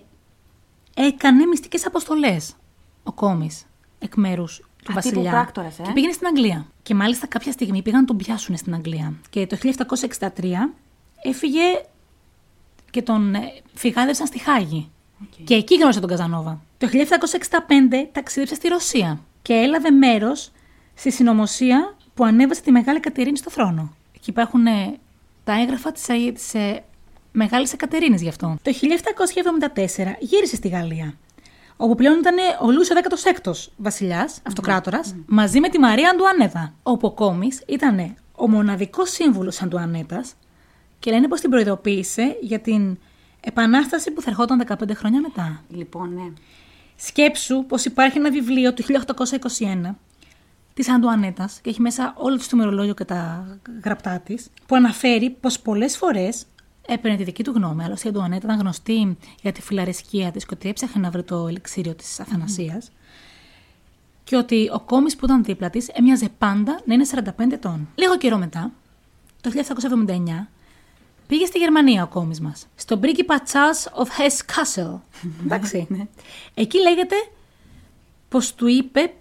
[1.03, 2.55] έκανε μυστικές αποστολές
[3.03, 3.49] ο κόμι
[3.99, 5.17] εκ μέρους του Α, Βασιλιά.
[5.19, 5.83] τύπου πράκτορας, ε.
[5.83, 6.65] Και πήγαινε στην Αγγλία.
[6.83, 9.13] Και μάλιστα κάποια στιγμή πήγαν να τον πιάσουν στην Αγγλία.
[9.29, 10.73] Και το 1763
[11.23, 11.61] έφυγε
[12.89, 13.39] και τον ε,
[13.73, 14.89] φυγάδευσαν στη Χάγη.
[15.21, 15.43] Οκ.
[15.43, 16.61] Και εκεί γνώρισε τον Καζανόβα.
[16.77, 20.51] Το 1765 ταξίδεψε στη Ρωσία και έλαβε μέρος
[20.93, 23.95] στη συνωμοσία που ανέβασε τη Μεγάλη Κατερίνη στο θρόνο.
[24.15, 24.97] Εκεί υπάρχουν ε,
[25.43, 26.83] τα έγγραφα της της, ε,
[27.31, 28.57] Μεγάλης Εκατερίνης γι' αυτό.
[28.61, 28.71] Το
[29.95, 31.13] 1774 γύρισε στη Γαλλία,
[31.77, 32.95] όπου πλέον ήταν ο Λούις
[33.43, 36.73] ο 16ος βασιλιάς, αυτοκράτορας, μαζί με τη Μαρία Αντουανέτα.
[36.83, 40.33] Όπου ο Κόμης ήταν ο μοναδικός σύμβουλος Αντουανέτας
[40.99, 42.97] και λένε πως την προειδοποίησε για την
[43.45, 45.63] επανάσταση που θα ερχόταν 15 χρόνια μετά.
[45.69, 46.33] Λοιπόν, ναι.
[46.95, 49.95] Σκέψου πως υπάρχει ένα βιβλίο του 1821
[50.73, 53.47] της Αντουανέτας και έχει μέσα όλο το ημερολόγιο και τα
[53.83, 56.45] γραπτά της που αναφέρει πως πολλές φορές
[56.87, 57.83] έπαιρνε τη δική του γνώμη.
[57.83, 61.47] Άλλωστε η Αντουανέτα ήταν γνωστή για τη φιλαρεσκία της και ότι έψαχνε να βρει το
[61.47, 62.91] ελιξίριο της Αθανασίας
[64.23, 67.05] και ότι ο κόμις που ήταν δίπλα της έμοιαζε πάντα να είναι
[67.37, 67.87] 45 ετών.
[67.95, 68.71] Λίγο καιρό μετά,
[69.41, 69.51] το
[70.07, 70.47] 1779,
[71.27, 72.67] πήγε στη Γερμανία ο κόμις μας.
[72.75, 74.99] Στον πρίγκιπα Charles of Hesse Kassel.
[75.45, 75.87] Εντάξει.
[76.53, 77.15] Εκεί λέγεται
[78.29, 79.13] πως του είπε,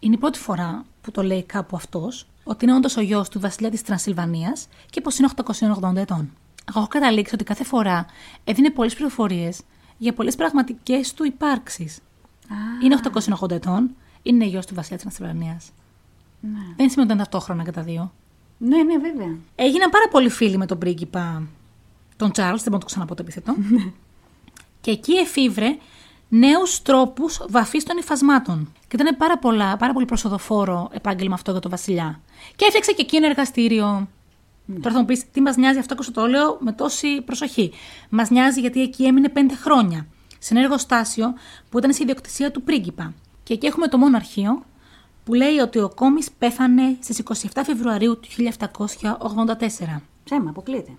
[0.00, 3.40] είναι η πρώτη φορά που το λέει κάπου αυτός, ότι είναι όντως ο γιος του
[3.40, 6.30] βασιλιά της Τρανσιλβανίας και πως είναι 880 ετών.
[6.68, 8.06] Εγώ έχω καταλήξει ότι κάθε φορά
[8.44, 9.60] έδινε πολλές πληροφορίες
[9.98, 11.96] για πολλές πραγματικές του υπάρξεις.
[12.48, 12.94] Α, Είναι
[13.42, 13.90] 880 ετών,
[14.22, 15.70] είναι γιος του βασιλιά της Τρανσιλβανίας.
[16.40, 16.50] ναι.
[16.58, 18.12] Δεν σημαίνει ότι ήταν ταυτόχρονα και τα δύο.
[18.64, 19.36] Ναι, ναι, βέβαια.
[19.54, 21.42] Έγιναν πάρα πολλοί φίλοι με τον πρίγκιπα
[22.16, 23.54] τον Charles, δεν μπορώ να το ξαναπώ το επίθετο.
[24.80, 25.76] και εκεί εφήβρε
[26.28, 28.72] νέους τρόπους βαφής των υφασμάτων.
[28.88, 32.20] Και ήταν πάρα, πολλά, πάρα πολύ προσοδοφόρο επάγγελμα αυτό για τον Βασιλιά.
[32.56, 34.08] Και έφτιαξε και εκεί ένα εργαστήριο.
[34.80, 37.72] Τώρα θα μου πεις, τι μας νοιάζει αυτό και σου το λέω με τόση προσοχή.
[38.08, 40.06] Μας νοιάζει γιατί εκεί έμεινε πέντε χρόνια.
[40.38, 41.34] Σε ένα εργοστάσιο
[41.70, 43.14] που ήταν σε ιδιοκτησία του πρίγκιπα.
[43.42, 44.62] Και εκεί έχουμε το μόνο αρχείο
[45.24, 50.00] που λέει ότι ο Κόμις πέθανε στις 27 Φεβρουαρίου του 1784.
[50.24, 50.92] Ψέμα, αποκλείεται.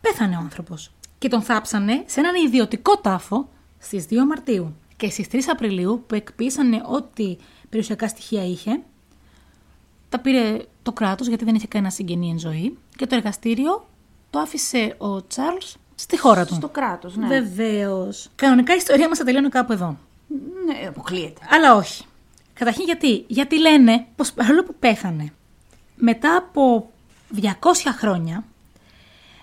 [0.00, 0.90] Πέθανε ο άνθρωπος.
[1.18, 4.74] Και τον θάψανε σε έναν ιδιωτικό τάφο στις 2 Μαρτίου.
[4.96, 7.36] Και στις 3 Απριλίου, που εκπίσανε ό,τι
[7.68, 8.80] περιουσιακά στοιχεία είχε,
[10.08, 12.78] τα πήρε το κράτος γιατί δεν είχε κανένα συγγενή εν ζωή.
[12.96, 13.86] Και το εργαστήριο
[14.30, 16.54] το άφησε ο Τσάρλς στη χώρα του.
[16.54, 17.26] Στο κράτος, ναι.
[17.26, 18.28] Βεβαίως.
[18.34, 19.98] Κανονικά η ιστορία μας θα τελειώνει κάπου εδώ.
[20.66, 21.40] Ναι, αποκλείεται.
[21.50, 22.04] Αλλά όχι.
[22.60, 23.24] Καταρχήν γιατί.
[23.26, 25.32] Γιατί λένε πως παρόλο που πέθανε,
[25.96, 26.90] μετά από
[27.42, 27.48] 200
[27.98, 28.44] χρόνια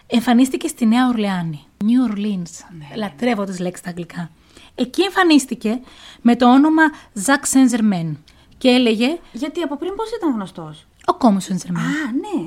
[0.07, 1.65] εμφανίστηκε στη Νέα Ορλεάνη.
[1.83, 2.75] New Orleans.
[2.95, 4.29] Λατρεύω τις λέξεις στα αγγλικά.
[4.75, 5.79] Εκεί εμφανίστηκε
[6.21, 8.15] με το όνομα Ζακ Saint-Germain
[8.57, 11.77] και έλεγε Γιατί από πριν πώς ήταν γνωστός; ο κόμις Saint-Germain.
[11.77, 12.39] Α,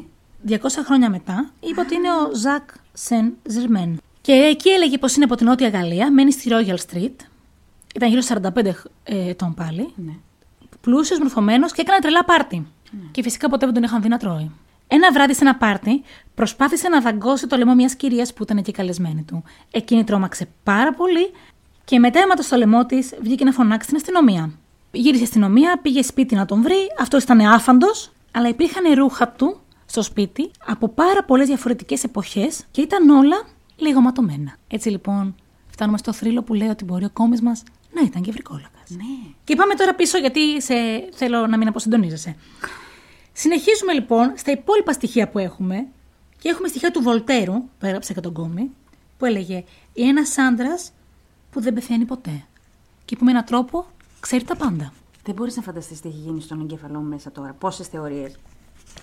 [0.47, 0.57] ναι.
[0.57, 4.01] 200 χρόνια μετά είπε ότι είναι ο Ζακ Σεν Ζερμέν.
[4.21, 7.17] Και εκεί έλεγε πως είναι από την Νότια Γαλλία, μένει στη Royal Street.
[7.95, 8.65] Ήταν γύρω στα 45
[9.03, 9.93] ε, ετών πάλι.
[9.97, 10.13] ναι.
[10.81, 12.67] Πλούσιος, μορφωμένος και έκανε τρελά πάρτι.
[13.11, 14.51] Και φυσικά ποτέ δεν τον είχαν δει να τρώει.
[14.87, 16.03] Ένα βράδυ σε ένα πάρτι
[16.35, 19.43] προσπάθησε να δαγκώσει το λαιμό μιας κυρίας που ήταν εκεί καλεσμένη του.
[19.71, 21.31] Εκείνη τρόμαξε πάρα πολύ
[21.85, 24.53] και μετά αίματο στο λαιμό της βγήκε να φωνάξει στην αστυνομία.
[24.93, 29.61] Γύρισε η αστυνομία, πήγε σπίτι να τον βρει, αυτός ήταν άφαντος, αλλά υπήρχαν ρούχα του
[29.87, 33.37] στο σπίτι από πάρα πολλές διαφορετικές εποχές και ήταν όλα
[33.77, 34.57] λίγο ματωμένα.
[34.69, 35.35] Έτσι λοιπόν,
[35.71, 37.63] φτάνουμε στο θρύλο που λέει ότι μπορεί ο κόμις μας
[37.95, 38.80] να ήταν και βρικόλακα.
[38.97, 39.33] Ναι.
[39.45, 40.75] Και πάμε τώρα πίσω γιατί σε...
[41.13, 42.37] θέλω να μην αποσυντονίζεσαι.
[43.33, 45.87] Συνεχίζουμε λοιπόν στα υπόλοιπα στοιχεία που έχουμε
[46.39, 48.71] και έχουμε στοιχεία του Βολτέρου, που έγραψε και τον κόμι,
[49.19, 50.93] που έλεγε ένας άντρας
[51.51, 52.45] που δεν πεθαίνει ποτέ
[53.05, 53.87] και που με έναν τρόπο
[54.21, 54.93] ξέρει τα πάντα.
[55.25, 57.53] Δεν μπορείς να φανταστείς τι έχει γίνει στον εγκέφαλό μου μέσα τώρα.
[57.59, 58.39] Πόσες θεωρίες.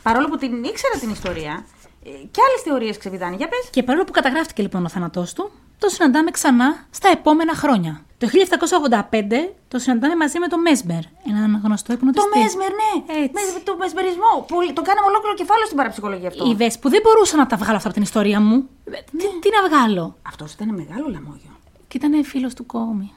[0.03, 1.65] Παρόλο που την ήξερα την ιστορία,
[2.03, 3.35] ε, και άλλες θεωρίες ξεβιδάνε.
[3.35, 3.69] Για πες.
[3.71, 8.01] Και παρόλο που καταγράφηκε λοιπόν ο θάνατός του, το συναντάμε ξανά στα επόμενα χρόνια.
[8.17, 12.39] Το 1785 το συναντάμε μαζί με τον Μέσμπερ, έναν γνωστό Το υπνοτιστή.
[12.39, 13.13] Μέσμερ, ναι.
[13.23, 13.31] Έτσι.
[13.53, 14.45] Με- το μεσμερισμό.
[14.47, 16.45] Πολύ- Το κάναμε ολόκληρο κεφάλαιο στην παραψυχολογία αυτό.
[16.49, 18.55] Είδε που δεν μπορούσα να τα βγάλω αυτά από την ιστορία μου.
[18.85, 21.51] Ε, Τι, τι; να βγάλω; Αυτός ήταν μεγάλο λαμόγιο.
[21.87, 23.11] Και ήταν φίλος του κόμι.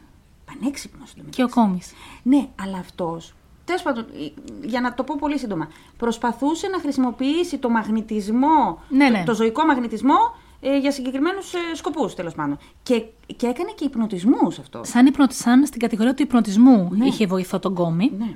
[0.45, 1.29] Πανέξυπνος λέμε.
[1.29, 1.93] Και ο κόμις.
[2.23, 3.35] Ναι, αλλά αυτός.
[3.65, 5.69] Τέλος πάντων, ε, για να το πω πολύ σύντομα.
[5.97, 9.23] Προσπαθούσε να χρησιμοποιήσει το μαγνητισμό, Ναι, το, ναι.
[9.25, 10.17] το ζωικό μαγνητισμό
[10.61, 12.59] ε, για συγκεκριμένους ε, σκοπούς, τέλος πάντων.
[12.83, 13.03] Και,
[13.37, 14.81] και έκανε και υπνοτισμούς αυτό.
[14.85, 17.07] Σαν, υπνο- σαν στην κατηγορία του υπνοτισμού Ναι.
[17.07, 18.13] είχε βοηθό τον κόμι.
[18.19, 18.33] Ναι.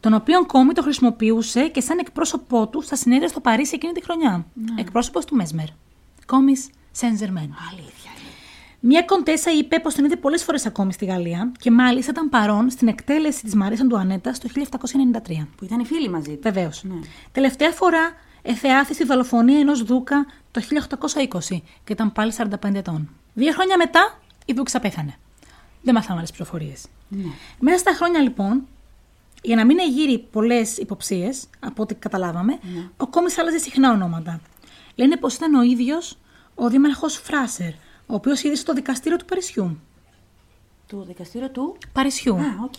[0.00, 4.02] Τον οποίο κόμι το χρησιμοποιούσε και σαν εκπρόσωπό του στα συνέδρια στο Παρίσι εκείνη τη
[4.02, 4.46] χρονιά.
[4.54, 4.80] Ναι.
[4.80, 5.66] Εκπρόσωπος του Μέσμερ.
[6.26, 7.54] Κόμις Σενζερμέν.
[7.70, 8.10] Αλήθεια.
[8.16, 8.30] είναι.
[8.80, 12.70] Μια κοντέσα είπε πως τον είδε πολλές φορές ακόμη στη Γαλλία και μάλιστα ήταν παρόν
[12.70, 15.46] στην εκτέλεση της Μαρίσα Αντουανέτα το 1793.
[15.56, 16.40] Που ήταν οι φίλοι μαζί του.
[16.42, 16.82] Βεβαίως.
[16.84, 16.94] Ναι.
[17.32, 23.08] Τελευταία φορά εθεάθη στη δολοφονία ενός Δούκα το 1820 και ήταν πάλι 45 ετών.
[23.34, 25.14] Δύο χρόνια μετά η Δούξα πέθανε.
[25.82, 26.86] Δεν μάθαμε άλλες πληροφορίες.
[27.08, 27.24] Ναι.
[27.58, 28.66] Μέσα στα χρόνια λοιπόν,
[29.42, 32.88] για να μην εγείρει πολλές υποψίες, από ό,τι καταλάβαμε, Ναι.
[32.96, 34.40] ο κόμις άλλαζε συχνά ονόματα.
[34.94, 36.18] Λένε πως ήταν ο ίδιος
[36.54, 37.70] ο δήμαρχος Φράσερ,
[38.06, 39.78] ο οποίος ίδρυσε το δικαστήριο του Παρισιού.
[40.86, 42.34] Του δικαστήριο του; Παρισιού.
[42.36, 42.74] Α, οκ.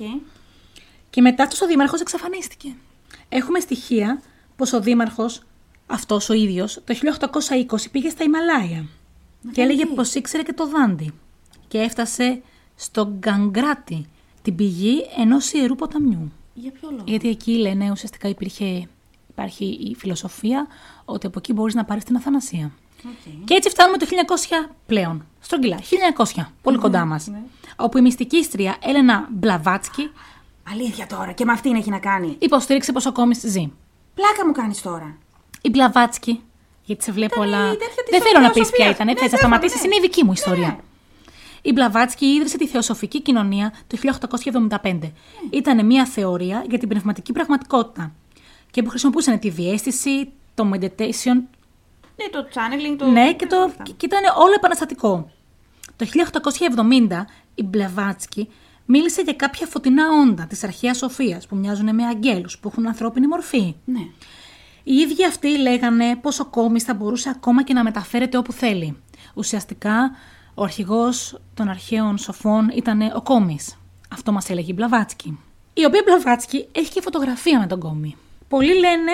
[1.09, 2.75] Και μετά αυτός ο δήμαρχος εξαφανίστηκε.
[3.29, 4.21] Έχουμε στοιχεία
[4.55, 5.41] πως ο δήμαρχος,
[5.87, 6.93] αυτός ο ίδιος, το
[7.69, 8.85] 1820 πήγε στα Ιμαλάια
[9.51, 11.11] και έλεγε πως ήξερε και το δάντι.
[11.67, 12.41] Και έφτασε
[12.75, 14.05] στο Γκανγκότρι,
[14.41, 16.31] την πηγή ενός ιερού ποταμιού.
[16.53, 18.87] Για ποιο λόγο; Γιατί εκεί λένε ουσιαστικά υπήρχε,
[19.29, 20.67] υπάρχει η φιλοσοφία
[21.05, 22.71] ότι από εκεί μπορείς να πάρεις την αθανασία.
[23.05, 23.43] Οκ.
[23.45, 24.05] Και έτσι φτάνουμε το
[24.65, 25.25] 1900 πλέον.
[25.39, 25.79] Στρογγυλά.
[26.35, 27.27] 1900, πολύ κοντά μας.
[27.27, 27.41] ναι.
[27.75, 30.09] Όπου η μυστικίστρια Έλενα Μπλαβάτσκι
[30.71, 31.31] Αλήθεια τώρα.
[31.31, 32.35] Και με αυτήν έχει να κάνει.
[32.39, 33.71] υποστήριξε πως ο κόμης ζει.
[34.15, 35.17] Πλάκα μου κάνεις τώρα.
[35.65, 36.41] Η Μπλαβάτσκι,
[36.83, 37.69] γιατί σε βλέπω, Ήταν η αλλά.
[37.69, 38.69] τέτοια της Δεν θέλω να πεις Θεοσοφίας.
[38.85, 39.05] ποια ήταν.
[39.05, 39.95] Ναι, Έτσι, θα δεν σταματήσεις, έχω, ναι.
[39.95, 40.67] είναι η δική μου ιστορία.
[40.67, 40.77] Ναι.
[41.61, 43.97] Η Μπλαβάτσκι ίδρυσε τη Θεοσοφική Κοινωνία το
[44.83, 45.11] 1875.
[45.49, 48.11] Ήταν μια θεωρία για την πνευματική πραγματικότητα
[48.71, 51.37] και που χρησιμοποιούσαν τη διέστηση, το meditation,
[52.15, 53.05] Ναι, το channeling, το.
[53.07, 53.83] ναι, και, το, αυτά.
[53.83, 55.29] και ήταν όλο επαναστατικό.
[55.95, 56.05] Το
[57.09, 58.49] 1870 η Μπλαβάτσκι
[58.85, 63.27] μίλησε για κάποια φωτεινά όντα της αρχαίας σοφίας που μοιάζουν με αγγέλους που έχουν ανθρώπινη
[63.27, 63.75] μορφή.
[63.85, 63.99] Ναι.
[64.83, 68.97] Οι ίδιοι αυτοί λέγανε πως ο κόμις θα μπορούσε ακόμα και να μεταφέρεται όπου θέλει.
[69.33, 70.11] Ουσιαστικά,
[70.53, 73.77] ο αρχηγός των αρχαίων σοφών ήταν ο κόμις.
[74.11, 75.39] Αυτό μας έλεγε η Μπλαβάτσκι.
[75.73, 78.15] Η οποία Μπλαβάτσκι έχει και φωτογραφία με τον κόμι.
[78.47, 79.11] Πολλοί λένε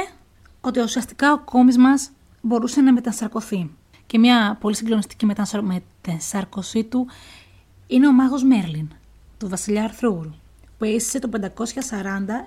[0.62, 3.70] ότι ουσιαστικά ο κόμις μας μπορούσε να μετασαρκωθεί.
[4.06, 5.62] Και μια πολύ συγκλονιστική μετασαρ...
[5.64, 7.08] μετασάρκωσή του
[7.88, 8.90] είναι ο μάγος Μέρλιν,
[9.38, 10.34] του βασιλιά Αρθρούρου,
[10.80, 11.40] που έζησε το 540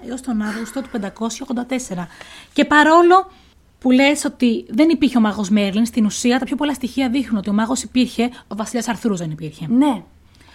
[0.09, 2.07] έως τον Αύγουστο του 584.
[2.53, 3.31] Και παρόλο
[3.79, 7.39] που λες ότι δεν υπήρχε ο μάγος Μέρλιν, στην ουσία τα πιο πολλά στοιχεία δείχνουν
[7.39, 9.67] ότι ο μάγος υπήρχε, ο βασιλιάς Αρθούρος δεν υπήρχε.
[9.69, 10.03] Ναι.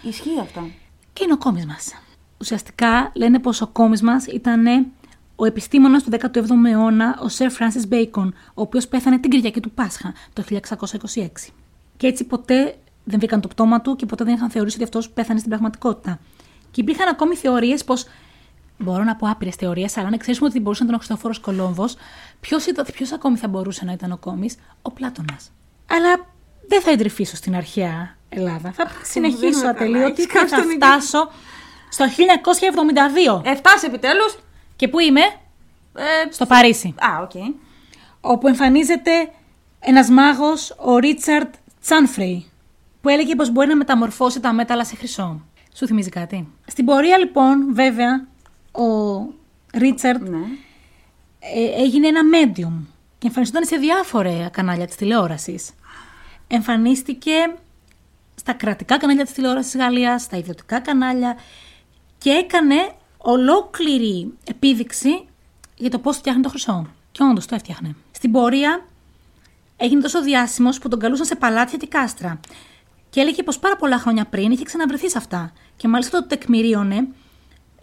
[0.02, 0.70] Ισχύει αυτό.
[1.14, 1.94] Και είναι ο κόμις μας.
[2.40, 4.92] Ουσιαστικά λένε πως ο κόμις μας ήταν
[5.36, 9.72] ο επιστήμονας του 17ου αιώνα, ο Sir Francis Bacon, ο οποίος πέθανε την Κυριακή του
[9.72, 11.54] Πάσχα το 1626.
[11.98, 15.10] Και έτσι ποτέ δεν βρήκαν το πτώμα του και ποτέ δεν είχαν θεωρήσει ότι αυτός
[15.10, 16.20] πέθανε στην πραγματικότητα.
[16.72, 18.06] Και υπήρχαν ακόμη θεωρίες πως
[18.80, 21.96] Μπορώ να πω άπειρες θεωρίες, αλλά αν ξέρουμε ότι μπορούσε να ήταν ο Χριστόφορος Κολόμβος,
[22.40, 25.40] ποιος ποιος ακόμη θα μπορούσε να ήταν ο κόμης, ο Πλάτονα.
[25.90, 26.26] Αλλά
[26.68, 28.72] δεν θα εντρυφήσω στην αρχαία Ελλάδα.
[28.72, 29.70] Θα συνεχίσω δίνουμε καλά.
[29.70, 31.30] ατελείωτη Έχεις και κάψει θα τον φτάσω
[31.90, 33.42] στο 1972.
[33.46, 34.38] Έφτασε επιτέλους.
[34.76, 35.22] Και πού είμαι;
[35.96, 36.96] Ε, Στο Παρίσι.
[36.98, 37.32] α, οκ.
[38.22, 39.12] Όπου εμφανίζεται
[39.80, 42.46] ένας μάγος, ο Ρίτσαρντ Τσάνφρεϊ,
[43.02, 45.42] που έλεγε πως μπορεί να μεταμορφώσει τα μέταλλα σε χρυσό.
[45.78, 48.28] Σου θυμίζει κάτι; Στην πορεία λοιπόν, βέβαια,
[48.72, 48.84] ο
[49.74, 50.38] Ρίτσαρντ Ναι.
[51.40, 52.86] ε, έγινε ένα medium
[53.18, 55.72] και εμφανιζόταν σε διάφορα κανάλια της τηλεόρασης.
[56.48, 57.34] Εμφανίστηκε
[58.36, 61.38] στα κρατικά κανάλια της τηλεόρασης της Γαλλίας, στα ιδιωτικά κανάλια
[62.18, 62.76] και έκανε
[63.18, 65.26] ολόκληρη επίδειξη
[65.76, 66.88] για το πώς φτιάχνει το χρυσό.
[67.12, 67.96] Και όντως το έφτιαχνε.
[68.12, 68.86] Στην πορεία
[69.78, 72.40] έγινε τόσο διάσημος που τον καλούσαν σε παλάτια και κάστρα.
[73.10, 75.54] Και έλεγε πως πάρα πολλά χρόνια πριν είχε ξαναβρεθεί σε αυτά.
[75.78, 77.08] Και μάλιστα το τεκμηρίωνε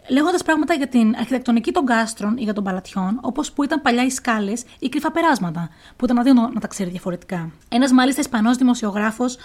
[0.09, 4.05] Λέγοντας πράγματα για την αρχιτεκτονική των κάστρων ή για των παλατιών, όπως που ήταν παλιά
[4.05, 7.51] οι σκάλες ή κρυφά περάσματα, που ήταν αδύνατο να τα ξέρει διαφορετικά.
[7.69, 9.37] Ένας μάλιστα Ισπανός δημοσιογράφος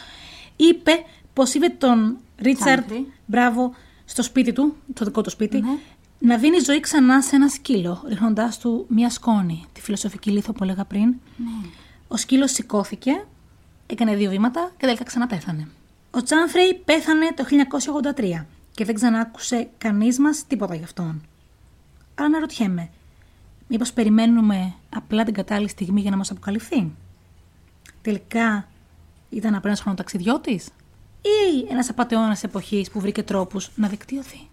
[0.56, 0.90] είπε
[1.32, 3.12] πως είδε τον Ρίτσαρντ, Τσάντρι.
[3.26, 5.68] μπράβο, στο σπίτι του, το δικό του σπίτι, Ναι.
[6.18, 10.62] να δίνει ζωή ξανά σε ένα σκύλο, ρίχνοντάς του μία σκόνη, τη φιλοσοφική λίθο που
[10.64, 11.14] έλεγα πριν.
[12.08, 13.24] Ο σκύλος σηκώθηκε,
[13.86, 15.68] έκανε δύο βήματα και τελικά ξαναπέθανε.
[16.10, 17.44] Ο Τσάνφρεϊ πέθανε το
[18.16, 18.44] 1983
[18.74, 21.22] και δεν ξανάκουσε κανείς μας τίποτα γι' αυτόν.
[22.14, 22.90] Αλλά αναρωτιέμαι,
[23.68, 26.92] μήπως περιμένουμε απλά την κατάλληλη στιγμή για να μας αποκαλυφθεί;
[28.02, 28.68] Τελικά
[29.30, 30.66] ήταν απλά ένας χρονοταξιδιώτης
[31.22, 34.48] ή ένας απατεώνας εποχής που βρήκε τρόπους να δικτυωθεί;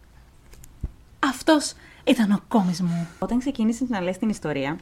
[1.20, 3.08] Αυτός ήταν ο κόμις μου.
[3.20, 4.80] Όταν ξεκίνησε να λες την ιστορία,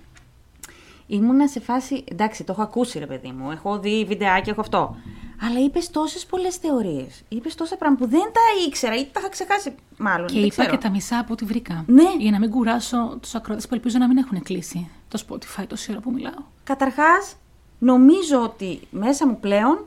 [1.07, 2.03] ήμουνα σε φάση.
[2.11, 3.51] Εντάξει, το έχω ακούσει, ρε παιδί μου.
[3.51, 4.95] Έχω δει βιντεάκια, έχω αυτό.
[5.41, 7.23] Αλλά είπες τόσες πολλές θεωρίες.
[7.29, 10.27] Είπες τόσα πράγματα που δεν τα ήξερα ή τα είχα ξεχάσει, μάλλον.
[10.27, 10.69] Και δεν είπα ξέρω.
[10.69, 11.83] και τα μισά από ό,τι βρήκα.
[11.87, 12.03] Ναι.
[12.19, 15.91] Για να μην κουράσω τους ακροατές που ελπίζω να μην έχουν κλείσει το Spotify τόση
[15.91, 16.43] ώρα που μιλάω.
[16.63, 17.35] Καταρχάς,
[17.79, 19.85] νομίζω ότι μέσα μου πλέον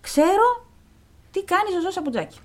[0.00, 0.64] ξέρω
[1.30, 2.38] τι κάνει ο Ζώο Σαπουτζάκη.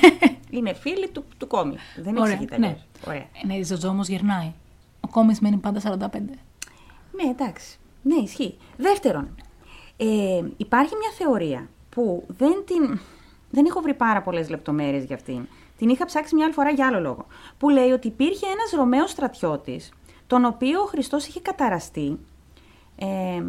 [0.50, 1.76] Είναι φίλη του, του κόμι.
[1.96, 2.58] Δεν Ωραία, εξηγείται.
[2.58, 2.66] ναι.
[2.66, 2.82] αλλιώς.
[3.06, 3.20] Ωραία.
[3.42, 4.52] Ε, Ναι, η Ζωζό όμως γερνάει.
[5.00, 6.08] Ο κόμις μένει πάντα 45.
[7.12, 7.78] Ναι, εντάξει.
[8.02, 8.56] Ναι, ισχύει.
[8.76, 9.34] Δεύτερον,
[10.04, 12.98] ε, υπάρχει μια θεωρία που δεν την.
[13.50, 15.46] Δεν έχω βρει πάρα πολλές λεπτομέρειες για αυτήν.
[15.78, 17.26] Την είχα ψάξει μια άλλη φορά για άλλο λόγο.
[17.58, 19.92] Που λέει ότι υπήρχε ένας Ρωμαίος στρατιώτης,
[20.26, 22.18] τον οποίο ο Χριστός είχε καταραστεί
[22.96, 23.42] ε,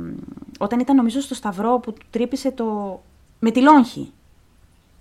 [0.59, 3.01] όταν ήταν νομίζω στο Σταυρό που του τρύπησε το.
[3.39, 4.11] με τη λόγχη.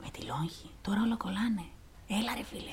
[0.02, 1.64] Με τη λόγχη; Τώρα όλα κολλάνε.
[2.08, 2.72] Έλα, ρε φίλε.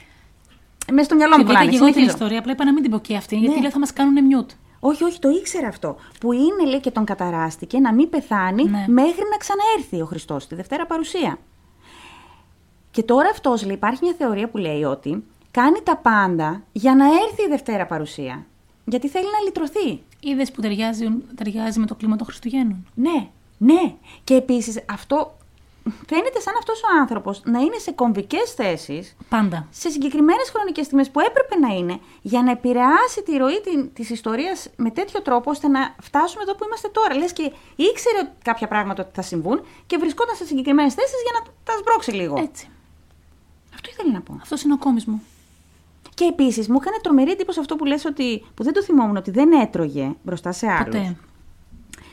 [0.92, 1.72] Μέσα στο μυαλό μου Και βρήκα κολλάνε.
[1.72, 2.16] και εγώ την συνεχίζω.
[2.18, 3.62] ιστορία, απλά είπα να μην την πω και αυτή, γιατί Ναι.
[3.62, 4.54] λέω θα μας κάνουν mute.
[4.80, 5.96] Όχι, όχι, το ήξερα αυτό.
[6.20, 8.86] Που είναι, λέει, και τον καταράστηκε να μην πεθάνει Ναι.
[8.88, 11.38] μέχρι να ξαναέρθει ο Χριστός στη Δευτέρα Παρουσία.
[12.92, 17.06] Και τώρα αυτός λέει, υπάρχει μια θεωρία που λέει ότι κάνει τα πάντα για να
[17.06, 18.46] έρθει η Δευτέρα Παρουσία.
[18.86, 20.04] Γιατί θέλει να λυτρωθεί.
[20.20, 22.86] Είδες που ταιριάζει, ταιριάζει με το κλίμα των Χριστουγέννων.
[22.96, 23.94] Ναι, ναι.
[24.24, 25.38] Και επίσης αυτό
[26.08, 29.68] φαίνεται σαν αυτός ο άνθρωπος να είναι σε κομβικές θέσεις Πάντα.
[29.70, 33.62] σε συγκεκριμένες χρονικές στιγμές που έπρεπε να είναι για να επηρεάσει τη ροή
[33.94, 37.16] τη ιστορίας με τέτοιο τρόπο ώστε να φτάσουμε εδώ που είμαστε τώρα.
[37.16, 41.40] Λες και ήξερε ότι κάποια πράγματα ότι θα συμβούν και βρισκόταν σε συγκεκριμένες θέσεις για
[41.40, 42.36] να τα σμπρώξει λίγο.
[42.40, 42.70] Έτσι.
[43.74, 44.38] Αυτό ήθελα να πω.
[44.42, 45.24] Αυτό είναι ο κόμις μου.
[46.14, 48.46] Και επίσης μου έκανε τρομερή εντύπωση αυτό που λες ότι.
[48.54, 50.84] που δεν το θυμόμουν ότι δεν έτρωγε μπροστά σε άλλους.
[50.86, 51.18] Ποτέ.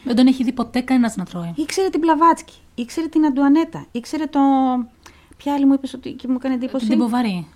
[0.06, 1.52] Δεν τον έχει δει ποτέ κανένας να τρώει.
[1.56, 4.40] Ήξερε την Πλαβάτσκι, ήξερε την Αντουανέτα, ήξερε το.
[5.36, 7.46] Ποια άλλη μου είπες ότι και μου έκανε εντύπωση; Την Ποβαρή.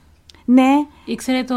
[0.44, 1.54] Ναι, Ήξερε το,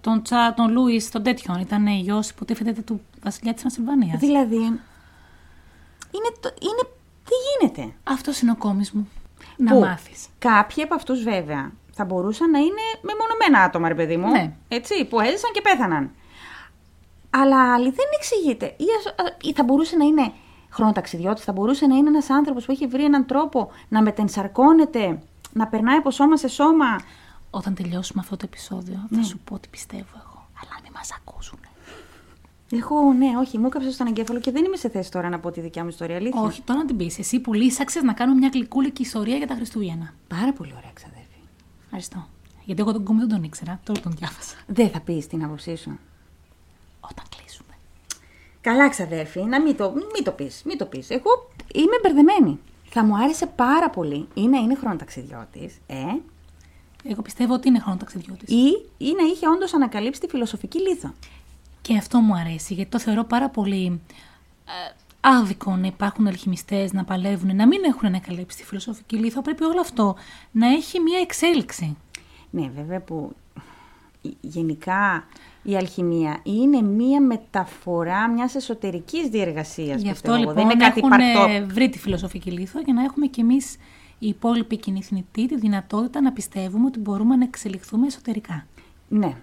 [0.00, 1.60] τον, Τσα, τον Λούις, τον τέτοιον.
[1.60, 4.16] Ήταν γιο υποτίθεται του βασιλιά της Τρανσιλβανία.
[4.18, 4.56] δηλαδή.
[4.56, 6.88] Είναι, το, είναι.
[7.24, 7.34] Τι
[7.68, 9.08] γίνεται; Αυτός είναι ο κόμις μου.
[9.56, 10.26] Να Που μάθεις.
[10.38, 14.30] Κάποιοι από αυτούς βέβαια θα μπορούσαν να είναι μεμονωμένα άτομα, ρε παιδί μου.
[14.30, 14.52] Ναι.
[14.68, 16.10] Έτσι, που έζησαν και πέθαναν.
[17.42, 18.66] Αλλά άλλοι δεν εξηγείται.
[18.66, 20.32] Ή, ας- α- ή θα μπορούσε να είναι
[20.70, 25.18] χρονοταξιδιώτης, θα μπορούσε να είναι ένας άνθρωπος που έχει βρει έναν τρόπο να μετενσαρκώνεται,
[25.52, 26.86] να περνάει από σώμα σε σώμα.
[27.50, 29.18] Όταν τελειώσουμε αυτό το επεισόδιο, Ναι.
[29.18, 30.48] θα σου πω τι πιστεύω εγώ.
[30.60, 31.58] Αλλά μην μας ακούσουν.
[32.70, 35.50] Εγώ, ναι, όχι, μου έκαψες στον εγκέφαλο και δεν είμαι σε θέση τώρα να πω
[35.50, 36.16] τη δικιά μου ιστορία.
[36.16, 36.40] Αλήθεια.
[36.40, 37.18] Όχι, τώρα να την πεις.
[37.18, 40.14] Εσύ που λύσαξες να κάνουμε μια γλυκούλικη ιστορία για τα Χριστούγεννα.
[40.28, 41.38] Πάρα πολύ ωραία, ξαδέρφη.
[41.84, 42.26] Ευχαριστώ.
[42.64, 44.56] Γιατί εγώ τον κόμμα δεν τον ήξερα, τώρα τον διάβασα.
[44.66, 45.98] Δεν θα πεις την άποψή σου.
[47.10, 47.74] Όταν κλείσουμε.
[48.60, 51.10] Καλά, ξαδέρφη, να μην το, μην το πεις, μην το πεις.
[51.10, 52.58] Εγώ είμαι μπερδεμένη.
[52.88, 56.02] Θα μου άρεσε πάρα πολύ ή να είναι χρονοταξιδιώτης, ε,
[57.08, 58.48] Εγώ πιστεύω ότι είναι χρονοταξιδιώτης.
[58.48, 61.14] ή, ή να είχε όντως ανακαλύψει τη φιλοσοφική λίθο.
[61.82, 64.00] Και αυτό μου αρέσει, γιατί το θεωρώ πάρα πολύ
[64.66, 69.42] ε, άδικο να υπάρχουν αλχημιστές να παλεύουν, να μην έχουν ανακαλύψει τη φιλοσοφική λίθο.
[69.42, 70.16] Πρέπει όλο αυτό
[70.50, 71.96] να έχει μια εξέλιξη.
[72.50, 73.32] Ναι, βέβαια που
[74.40, 75.26] γενικά
[75.62, 80.02] η αλχημία είναι μία μεταφορά μιας εσωτερικής διεργασίας.
[80.02, 80.40] Γι' αυτό πιστεύω εγώ.
[80.40, 81.52] λοιπόν δεν είναι κάτι έχουν υπαρκτό.
[81.52, 83.76] ε, βρει τη φιλοσοφική λίθο για να έχουμε κι εμείς
[84.18, 88.66] οι υπόλοιποι κοινηθνητοί τη δυνατότητα να πιστεύουμε ότι μπορούμε να εξελιχθούμε εσωτερικά.
[89.08, 89.36] Ναι,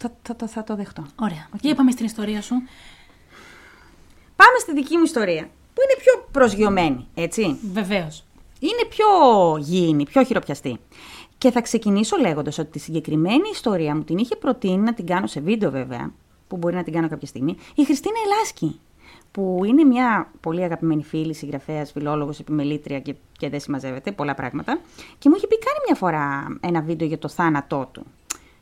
[0.00, 1.06] θα, θα, θα, θα το δεχτώ.
[1.20, 1.48] Ωραία.
[1.60, 2.54] Για πάμε στην ιστορία σου.
[4.36, 7.58] Πάμε στη δική μου ιστορία, που είναι πιο προσγειωμένη, έτσι.
[7.72, 8.24] Βεβαίως.
[8.58, 9.06] είναι πιο
[9.58, 10.78] γήινη, πιο χειροπιαστή.
[11.42, 15.26] Και θα ξεκινήσω λέγοντας ότι τη συγκεκριμένη ιστορία μου την είχε προτείνει να την κάνω
[15.26, 16.12] σε βίντεο βέβαια,
[16.48, 18.80] που μπορεί να την κάνω κάποια στιγμή, η Χριστίνα Ελάσκη,
[19.32, 24.78] που είναι μια πολύ αγαπημένη φίλη, συγγραφέας, φιλόλογος, επιμελήτρια και, και δεν συμμαζεύεται, πολλά πράγματα.
[25.18, 28.06] Και μου είχε πει κάνει μια φορά ένα βίντεο για το θάνατό του.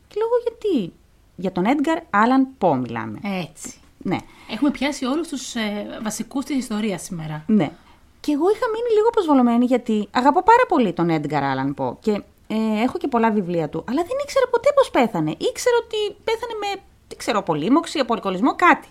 [0.09, 0.93] Και λέω γιατί,
[1.37, 3.19] για τον Edgar Allan Poe μιλάμε.
[3.23, 3.75] Έτσι.
[3.99, 4.17] Ναι.
[4.51, 7.45] Έχουμε πιάσει όλους τους ε, βασικούς της ιστορίας σήμερα.
[7.47, 7.71] Ναι.
[8.21, 12.23] Και εγώ είχα μείνει λίγο προσβολωμένη γιατί αγαπώ πάρα πολύ τον Edgar Allan Poe και
[12.53, 13.85] Ε, έχω και πολλά βιβλία του.
[13.89, 15.31] Αλλά δεν ήξερα ποτέ πώς πέθανε.
[15.31, 18.89] Ήξερα ότι πέθανε με, δεν ξέρω, απολύμωξη, από αλκοολισμό, κάτι.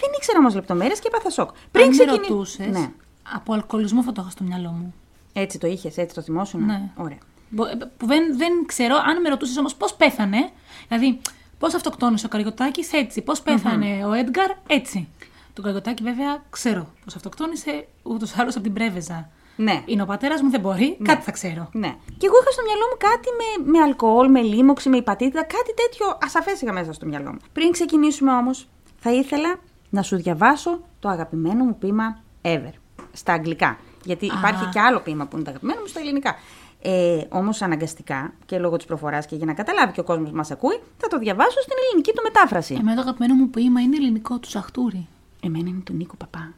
[0.00, 1.50] Δεν ήξερα όμως λεπτομέρειες και έπαθα σοκ.
[1.70, 2.20] Πριν ξεκινήσει.
[2.20, 2.90] με ρωτούσες, Ναι.
[3.32, 4.94] από αλκοολισμό θα το είχα στο μυαλό μου.
[5.32, 6.64] Έτσι το είχες, έτσι το θυμόσουν.
[6.64, 6.90] Ναι.
[6.96, 7.18] Ωραία.
[7.48, 10.50] Μπο- ε, Που δεν, δεν ξέρω, αν με ρωτούσες όμως πώς πέθανε,
[10.88, 11.20] δηλαδή
[11.58, 15.08] πώς αυτοκτόνησε ο Καριωτάκη έτσι, πώς πέθανε ο Έντγκαρ έτσι.
[15.54, 19.30] Τον Καριωτάκη βέβαια ξέρω πώς αυτοκτόνησε ούτως ή άλλως από την Πρέβεζα.
[19.56, 19.82] Ναι.
[19.86, 21.68] Είναι ο πατέρας μου, δεν μπορεί, κάτι θα ξέρω.
[21.72, 21.94] Ναι.
[22.18, 25.74] Και εγώ είχα στο μυαλό μου κάτι με, με αλκοόλ, με λίμωξη, με υπατήτητα, κάτι
[25.74, 27.38] τέτοιο ασαφές είχα μέσα στο μυαλό μου.
[27.52, 29.54] Πριν ξεκινήσουμε όμως, θα ήθελα
[29.90, 32.72] να σου διαβάσω το αγαπημένο μου ποίημα ever.
[33.12, 33.78] Στα αγγλικά.
[34.04, 34.34] Γιατί Α.
[34.38, 36.34] υπάρχει και άλλο ποίημα που είναι το αγαπημένο μου στα ελληνικά.
[36.82, 40.50] Ε, Όμως αναγκαστικά και λόγω της προφοράς και για να καταλάβει και ο κόσμος μας
[40.50, 42.74] ακούει, θα το διαβάσω στην ελληνική του μετάφραση.
[42.74, 45.06] Εμένα το αγαπημένο μου ποίημα είναι ελληνικό του Σαχτούρη.
[45.42, 46.52] Εμένα είναι του Νίκου Παπά.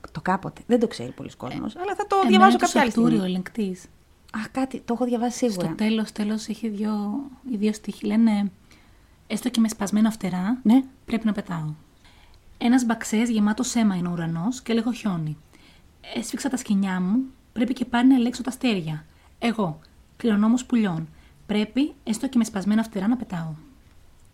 [0.00, 0.60] Το, το κάποτε.
[0.66, 3.18] Δεν το ξέρει πολλοί κόσμος, αλλά θα το Εμένα διαβάσω του κάποια άλλη Σαχτούρη, ο
[3.18, 3.32] στιγμή.
[3.34, 3.84] ελεγκτής.
[4.34, 5.66] Αχ, κάτι, το έχω διαβάσει σίγουρα.
[5.66, 8.06] Στο τέλος, τέλος έχει δύο, οι δύο στίχοι.
[8.06, 8.50] Λένε,
[9.26, 10.82] έστω και με σπασμένα φτερά, Ναι.
[11.04, 11.74] πρέπει να πετάω.
[12.58, 15.36] Ένας μπαξές γεμάτο αίμα είναι ο ουρανός και λέγω χιόνι.
[16.14, 19.04] Έσφιξα τα σκηνιά μου, πρέπει και πάλι να ελέγξω τα αστέρια.
[19.38, 19.78] Εγώ,
[20.16, 21.08] κληρονόμος πουλιών,
[21.46, 23.54] πρέπει έστω και με σπασμένα φτερά να πετάω.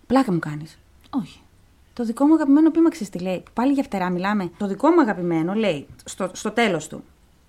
[0.06, 0.78] Πλάκα μου κάνεις.
[1.10, 1.40] Όχι.
[1.96, 4.50] Το δικό μου αγαπημένο ποίημα ξέρεις τι λέει; Πάλι για φτερά μιλάμε.
[4.56, 7.04] Το δικό μου αγαπημένο λέει στο, στο τέλος του.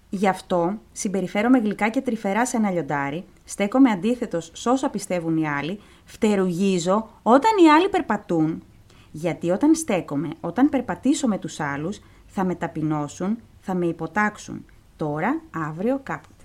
[0.10, 5.48] Γι' αυτό συμπεριφέρομαι γλυκά και τρυφερά σε ένα λιοντάρι, στέκομαι αντίθετος σ' όσα πιστεύουν οι
[5.48, 8.64] άλλοι, φτερουγίζω όταν οι άλλοι περπατούν,
[9.12, 14.66] γιατί όταν στέκομαι, όταν περπατήσω με τους άλλους, θα με ταπεινώσουν, θα με υποτάξουν.
[14.98, 16.44] Τώρα, αύριο, κάποτε.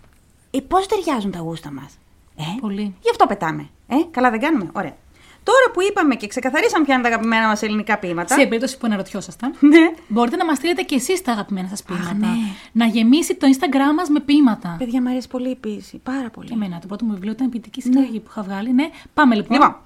[0.50, 1.98] Ε, πώς ταιριάζουν τα γούστα μας.
[2.36, 2.94] Ε, Πολύ.
[3.00, 3.68] Γι' αυτό πετάμε.
[3.86, 4.96] Ε, καλά δεν κάνουμε; Ωραία.
[5.44, 8.34] Τώρα που είπαμε και ξεκαθαρίσαμε ποια είναι τα αγαπημένα μας ελληνικά ποίηματα.
[8.34, 9.90] Σε περίπτωση που αναρωτιόσασταν, Ναι.
[10.08, 12.12] μπορείτε να μας στείλετε και εσείς τα αγαπημένα σας ποίηματα.
[12.14, 12.26] ναι.
[12.72, 14.74] Να γεμίσει το Instagram μας με ποίηματα.
[14.78, 15.98] Παιδιά, μου αρέσει πολύ η ποίηση.
[16.02, 16.48] Πάρα πολύ.
[16.48, 18.72] Και εμένα, το πρώτο μου βιβλίο ήταν η ποιητική συλλογή που είχα βγάλει.
[18.72, 19.52] Ναι, πάμε λοιπόν.
[19.58, 19.76] Λοιπόν,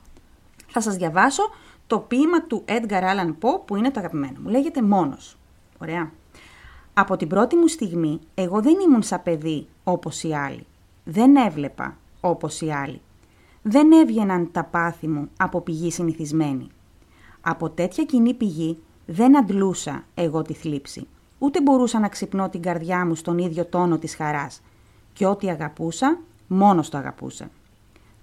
[0.68, 1.42] θα σας διαβάσω
[1.86, 4.48] το ποίημα του Edgar Allan Poe που είναι το αγαπημένο μου.
[4.48, 5.36] Λέγεται «Μόνος».
[5.78, 6.10] Ωραία.
[6.94, 10.66] Από την πρώτη μου στιγμή, εγώ δεν ήμουν σαν παιδί όπως οι άλλοι.
[11.04, 13.00] Δεν έβλεπα όπως οι άλλοι.
[13.68, 16.66] Δεν έβγαιναν τα πάθη μου από πηγή συνηθισμένη.
[17.40, 21.06] Από τέτοια κοινή πηγή δεν αντλούσα εγώ τη θλίψη.
[21.38, 24.62] Ούτε μπορούσα να ξυπνώ την καρδιά μου στον ίδιο τόνο της χαράς.
[25.12, 27.50] Και ό,τι αγαπούσα, μόνος το αγαπούσα.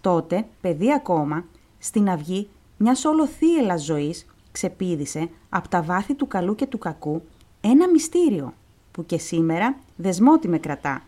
[0.02, 1.46] Τότε, παιδί ακόμα,
[1.80, 7.22] στην αυγή μιας όλο θύελα ζωής ξεπήδησε από τα βάθη του καλού και του κακού
[7.62, 8.54] ένα μυστήριο
[8.92, 11.02] που και σήμερα δεσμότι με κρατά.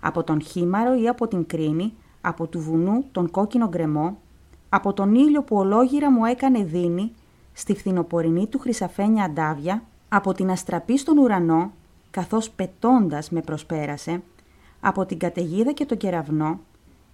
[0.00, 1.92] Από τον χήμαρο ή από την κρίνη,
[2.28, 4.18] από του βουνού τον κόκκινο γκρεμό,
[4.68, 7.12] από τον ήλιο που ολόγυρα μου έκανε δίνη,
[7.52, 11.72] στη φθινοπορεινή του χρυσαφένια αντάβια, από την αστραπή στον ουρανό,
[12.10, 14.22] καθώς πετώντας με προσπέρασε,
[14.80, 16.60] από την καταιγίδα και τον κεραυνό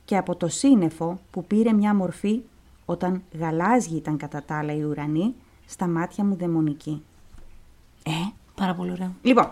[0.04, 2.40] και από το σύννεφο που πήρε μια μορφή
[2.84, 5.34] όταν γαλάζιοι ήταν κατά τα άλλα οι ουρανοί,
[5.66, 7.02] στα μάτια μου δαιμονική.
[8.02, 8.10] Ε,
[8.54, 9.12] Πάρα πολύ ωραίο.
[9.22, 9.48] Λοιπόν,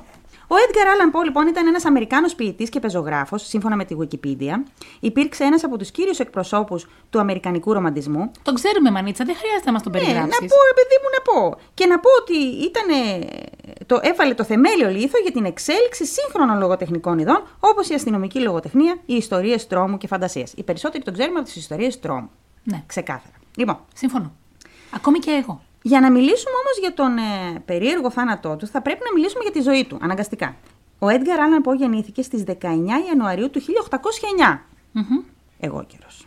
[0.53, 4.55] ο Edgar Allan Poe λοιπόν ήταν ένας Αμερικάνος ποιητής και πεζογράφος, σύμφωνα με τη Wikipedia.
[5.01, 8.31] Υπήρξε ένας από τους κύριους εκπροσώπους του Αμερικανικού ρομαντισμού.
[8.43, 10.39] Τον ξέρουμε, Μανίτσα, δεν χρειάζεται να μας τον Ναι, να περιγράψει.
[10.39, 11.61] πω, ρε παιδί μου, να πω.
[11.75, 12.89] Και να πω ότι ήταν,
[13.87, 18.99] το, έβαλε το θεμέλιο λίθο για την εξέλιξη σύγχρονων λογοτεχνικών ειδών, όπως η αστυνομική λογοτεχνία,
[19.07, 20.47] οι ιστορίες τρόμου και φαντασία.
[20.55, 22.31] Οι περισσότεροι τον ξέρουμε από τις ιστορίες τρόμου.
[22.63, 23.35] Ναι, Ξεκάθαρα.
[23.57, 24.33] Λοιπόν, σύμφωνο.
[24.95, 25.63] Ακόμη και εγώ.
[25.83, 29.53] Για να μιλήσουμε όμως για τον ε, περίεργο θάνατό του, θα πρέπει να μιλήσουμε για
[29.53, 30.57] τη ζωή του, αναγκαστικά.
[30.99, 32.53] Ο Έντγκαρ Άλαν Πό γεννήθηκε στις 19
[33.09, 34.59] Ιανουαρίου του 1809.
[34.93, 35.23] Μμμ.
[35.61, 36.27] Εγώ καιρός.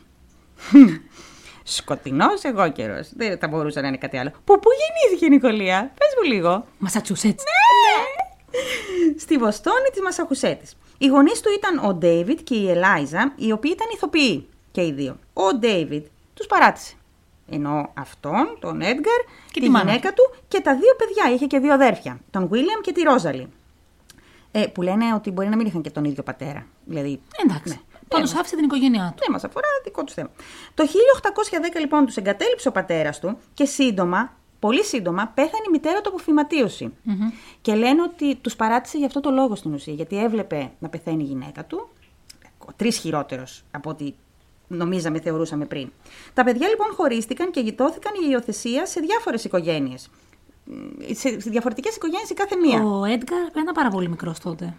[1.63, 3.09] Σκοτεινός εγώ καιρός.
[3.13, 4.29] Δεν θα μπορούσε να είναι κάτι άλλο.
[4.29, 6.65] Που πού γεννήθηκε η Νικολία, πες μου λίγο.
[6.77, 7.39] Μασατσούσετ.
[9.17, 10.77] Στη Βοστόνη της Μασαχουσέτης.
[10.97, 14.91] Οι γονείς του ήταν ο Ντέιβιτ και η Ελάιζα, οι οποίοι ήταν ηθοποιοί και οι
[14.91, 15.19] δύο.
[15.33, 16.93] Ο Ντέιβιτ τους παράτησε.
[17.53, 19.19] Ενώ αυτόν, τον Έντγκαρ,
[19.51, 21.33] Και τη τη μάνα γυναίκα του και τα δύο παιδιά.
[21.35, 23.47] Είχε και δύο αδέρφια, τον Βίλιαμ και τη Ρόζαλι.
[24.51, 26.65] Ε, που λένε ότι μπορεί να μην είχαν και τον ίδιο πατέρα.
[26.85, 27.73] Δηλαδή, Εντάξει.
[27.73, 27.79] Ναι.
[28.07, 29.23] Πάντως Ναι, άφησε την οικογένειά του.
[29.23, 30.29] δεν μας αφορά, δικό τους θέμα.
[30.73, 36.01] Το 1810 λοιπόν τους εγκατέλειψε ο πατέρας του και σύντομα, πολύ σύντομα, πέθανε η μητέρα
[36.01, 36.93] του από φυματίωση.
[37.61, 39.93] Και λένε ότι τους παράτησε γι' αυτό το λόγο στην ουσία.
[39.93, 41.87] Γιατί έβλεπε να πεθαίνει η γυναίκα του,
[42.75, 44.13] τρεις χειρότερος από ό,τι
[44.67, 45.91] νομίζαμε, θεωρούσαμε πριν.
[46.33, 50.09] Τα παιδιά λοιπόν χωρίστηκαν και δόθηκαν για υιοθεσία σε διάφορες οικογένειες.
[51.13, 52.83] Σε, σε διαφορετικές οικογένειες η κάθε μία.
[52.83, 54.73] Ο Έντγκαρ ήταν πάρα πολύ μικρός τότε.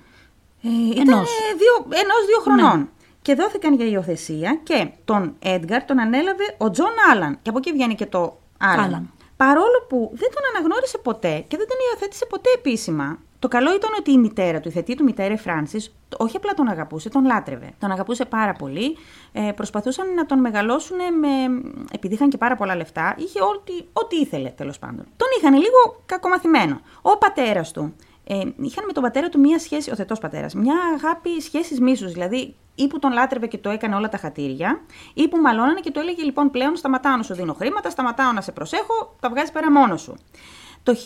[0.62, 1.30] Ε, ήταν Ενός.
[1.56, 2.88] δύο, ενός δύο χρονών.
[3.22, 7.38] Και δόθηκαν για υιοθεσία και τον Έντγκαρ τον ανέλαβε ο Τζον Άλαν.
[7.42, 8.84] Και από εκεί βγαίνει και το Άλαν.
[8.84, 9.10] Άλαν.
[9.36, 13.90] Παρόλο που δεν τον αναγνώρισε ποτέ και δεν τον υιοθέτησε ποτέ επίσημα, Το καλό ήταν
[13.98, 17.24] ότι η μητέρα του, η θετή του μητέρα, η Φράνση, όχι απλά τον αγαπούσε, τον
[17.24, 17.72] λάτρευε.
[17.78, 18.96] Τον αγαπούσε πάρα πολύ.
[19.32, 21.28] Ε, προσπαθούσαν να τον μεγαλώσουν με.
[21.92, 25.04] επειδή είχαν και πάρα πολλά λεφτά, είχε ό,τι, ό,τι ήθελε τέλος πάντων.
[25.16, 26.80] Τον είχαν λίγο κακομαθημένο.
[27.02, 27.94] Ο πατέρας του.
[28.24, 32.12] Ε, είχαν με τον πατέρα του μία σχέση, ο θετός πατέρας, μια αγάπη σχέσης μίσους.
[32.12, 34.80] Δηλαδή, ή που τον λάτρευε και το έκανε όλα τα χατήρια,
[35.14, 38.40] ή που μαλώνανε και του έλεγε λοιπόν πλέον σταματάω να σου δίνω χρήματα, σταματάω να
[38.40, 40.14] σε προσέχω, τα βγάζει πέρα μόνος σου.
[40.84, 40.98] Το 1000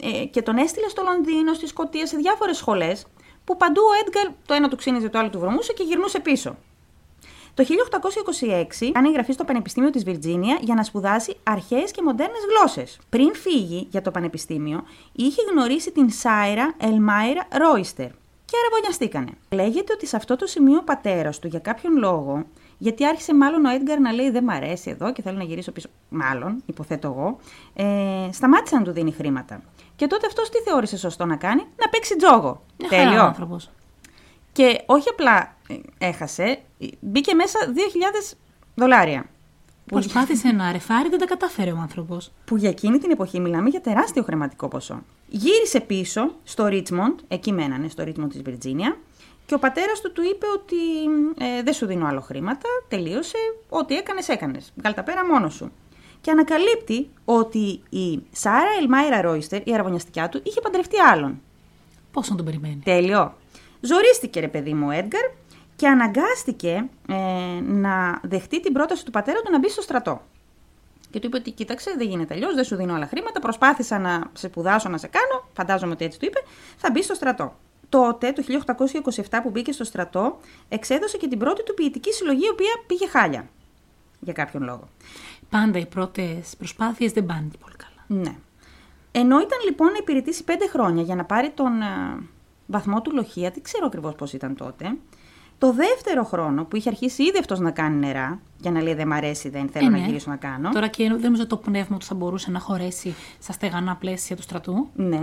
[0.00, 3.06] ε, και τον έστειλε στο Λονδίνο, στη Σκωτία, σε διάφορες σχολές,
[3.44, 6.56] που παντού ο Έντγκαρ το ένα του ξύνιζε, το άλλο του βρωμούσε και γυρνούσε πίσω.
[7.54, 7.64] Το
[8.80, 12.98] 1826 κάνει εγγραφή στο Πανεπιστήμιο της Βιρτζίνια για να σπουδάσει αρχαίες και μοντέρνες γλώσσες.
[13.08, 18.08] Πριν φύγει για το Πανεπιστήμιο, είχε γνωρίσει την Σάιρα Ελμάιρα Ρόιστερ
[18.44, 19.30] και αραβωνιαστήκανε.
[19.50, 22.46] Λέγεται ότι σε αυτό το σημείο ο πατέρας του για κάποιον λόγο
[22.78, 25.72] γιατί άρχισε μάλλον ο Έντγκαρ να λέει: Δεν μ' αρέσει εδώ και θέλω να γυρίσω
[25.72, 25.88] πίσω.
[26.08, 27.38] Μάλλον, υποθέτω εγώ.
[27.74, 29.62] Ε, σταμάτησε να του δίνει χρήματα.
[29.96, 32.62] Και τότε αυτός τι θεώρησε σωστό να κάνει, να παίξει τζόγο.
[32.78, 33.08] Μια Τέλειο.
[33.08, 33.70] χαρά άνθρωπος.
[34.52, 36.58] Και όχι απλά ε, έχασε,
[37.00, 37.58] μπήκε μέσα
[38.30, 38.36] 2.000
[38.74, 39.24] δολάρια.
[39.86, 42.32] Προσπάθησε να ρεφάρει, δεν τα κατάφερε ο άνθρωπος.
[42.44, 45.02] Που για εκείνη την εποχή μιλάμε για τεράστιο χρηματικό ποσό.
[45.28, 48.96] Γύρισε πίσω στο Ρίτσμοντ, εκεί μένανε, στο Ρίτσμοντ της Βιρτζίνια,
[49.46, 50.76] και ο πατέρας του του είπε ότι
[51.44, 53.38] ε, δεν σου δίνω άλλο χρήματα, τελείωσε,
[53.68, 54.72] ό,τι έκανες, έκανες.
[54.76, 55.72] Βγάλ τα πέρα μόνος σου.
[56.20, 61.40] Και ανακαλύπτει ότι η Σάρα Ελμάιρα Ρόιστερ, η αραβωνιαστικιά του, είχε παντρευτεί άλλον.
[62.12, 63.34] Πώς να τον περιμένει; Τέλειο.
[63.80, 65.30] Ζορίστηκε ρε παιδί μου ο Έντγκαρ
[65.76, 67.14] και αναγκάστηκε ε,
[67.60, 70.22] να δεχτεί την πρόταση του πατέρα του να μπει στο στρατό.
[71.10, 73.40] Και του είπε ότι κοίταξε, δεν γίνεται αλλιώς, δεν σου δίνω άλλα χρήματα.
[73.40, 75.48] Προσπάθησα να σε σπουδάσω, να σε κάνω.
[75.52, 76.38] Φαντάζομαι ότι έτσι του είπε.
[76.76, 77.54] Θα μπει στο στρατό.
[77.88, 78.42] Τότε, το
[79.30, 83.08] 1827 που μπήκε στο στρατό, εξέδωσε και την πρώτη του ποιητική συλλογή, η οποία πήγε
[83.08, 83.48] χάλια.
[84.20, 84.88] Για κάποιον λόγο.
[85.50, 88.22] Πάντα οι πρώτες προσπάθειες δεν πάνε πολύ καλά.
[88.22, 88.36] Ναι.
[89.12, 91.86] Ενώ ήταν λοιπόν να υπηρετήσει πέντε χρόνια για να πάρει τον ε,
[92.66, 94.96] βαθμό του λοχεία, δεν ξέρω ακριβώς πώς ήταν τότε.
[95.58, 99.06] Το δεύτερο χρόνο που είχε αρχίσει ήδη αυτός να κάνει νερά, για να λέει δεν
[99.06, 100.06] μ' αρέσει, δεν θέλω Ε, να ναι.
[100.06, 100.70] γυρίσω να κάνω.
[100.70, 104.42] Τώρα και δεν νομίζω το πνεύμα του θα μπορούσε να χωρέσει στα στεγανά πλαίσια του
[104.42, 104.88] στρατού.
[104.94, 105.20] Ναι.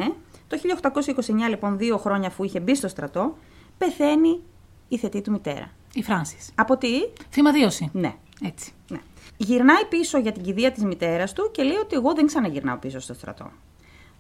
[0.54, 3.38] Το 1829 λοιπόν, δύο χρόνια αφού είχε μπει στο στρατό,
[3.78, 4.42] πεθαίνει
[4.88, 5.72] η θετή του μητέρα.
[5.94, 6.38] Η Φράνση.
[6.56, 6.90] Από τι;
[7.32, 7.90] Θυμαδίωση.
[7.94, 8.16] Ναι.
[8.46, 8.72] Έτσι.
[8.90, 9.00] ναι.
[9.38, 13.00] Γυρνάει πίσω για την κηδεία της μητέρας του και λέει ότι εγώ δεν ξαναγυρνάω πίσω
[13.00, 13.52] στο στρατό.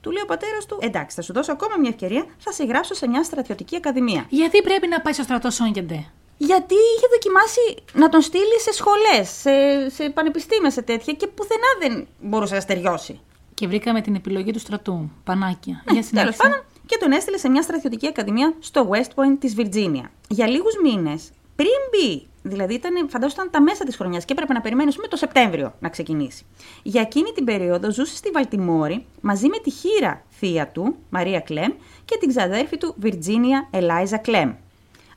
[0.01, 2.93] Του λέει ο πατέρας του: Εντάξει, θα σου δώσω ακόμα μια ευκαιρία, θα σε γράψω
[2.93, 4.25] σε μια στρατιωτική ακαδημία.
[4.29, 6.05] Γιατί πρέπει να πάει στο στρατό Σόγκεντε.
[6.37, 11.67] Γιατί είχε δοκιμάσει να τον στείλει σε σχολές, σε, σε πανεπιστήμια, σε τέτοια και πουθενά
[11.79, 13.19] δεν μπορούσε να στεριώσει.
[13.63, 15.11] Και βρήκαμε την επιλογή του στρατού.
[15.23, 15.73] Πανάκια.
[15.73, 16.37] Για Τέλος συνέχιση.
[16.37, 20.11] πάντων, και τον έστειλε σε μια στρατιωτική ακαδημία στο West Point της Βιρτζίνια.
[20.27, 24.53] Για λίγους μήνες πριν μπει, δηλαδή ήταν, φαντάζομαι ήταν τα μέσα της χρονιάς και έπρεπε
[24.53, 26.45] να περιμένει ας πούμε, το Σεπτέμβριο να ξεκινήσει.
[26.83, 31.71] Για εκείνη την περίοδο ζούσε στη Βαλτιμόρη μαζί με τη χείρα θεία του, Μαρία Κλέμ,
[32.05, 34.53] και την ξαδέρφη του, Βιρτζίνια Ελάιζα Κλέμ.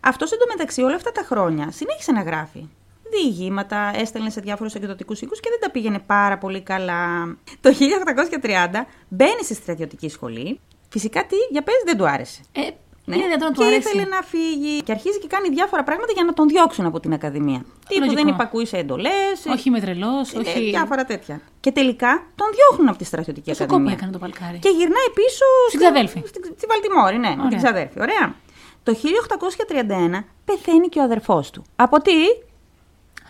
[0.01, 2.69] Αυτό εντωμεταξύ όλα αυτά τα χρόνια συνέχισε να γράφει.
[3.11, 7.37] Διηγήματα, έστελνε σε διάφορους εκδοτικούς οίκους και δεν τα πήγαινε πάρα πολύ καλά.
[7.61, 10.61] Το 1830 μπαίνει στη στρατιωτική σχολή.
[10.89, 12.41] Φυσικά τι, για πες, δεν του άρεσε.
[12.53, 12.61] Ε,
[13.09, 13.17] Ναι.
[13.17, 13.89] Είναι δυνατόν να του και αρέσει.
[13.89, 14.83] ήθελε να φύγει.
[14.83, 17.65] Και αρχίζει και κάνει διάφορα πράγματα για να τον διώξουν από την Ακαδημία.
[17.89, 18.23] Τύπου Λογικό.
[18.23, 19.19] δεν υπακούει σε εντολέ.
[19.53, 20.61] Όχι με τρελό, όχι.
[20.71, 21.41] Διάφορα τέτοια.
[21.61, 23.97] Και τελικά τον διώχνουν από τη στρατιωτική Πόσο κόπο Ακαδημία.
[23.99, 24.59] έκανε το παλκάρι.
[24.59, 25.45] Και γυρνάει πίσω.
[25.69, 26.19] Στην ξαδέλφη.
[26.27, 27.59] Στη, στη Βαλτιμόρη, ναι, με την Ωραία.
[27.59, 28.01] ξαδέρφη.
[28.01, 28.35] Ωραία.
[28.83, 31.65] Το 1831 πεθαίνει και ο αδερφός του.
[31.77, 32.13] Από τι;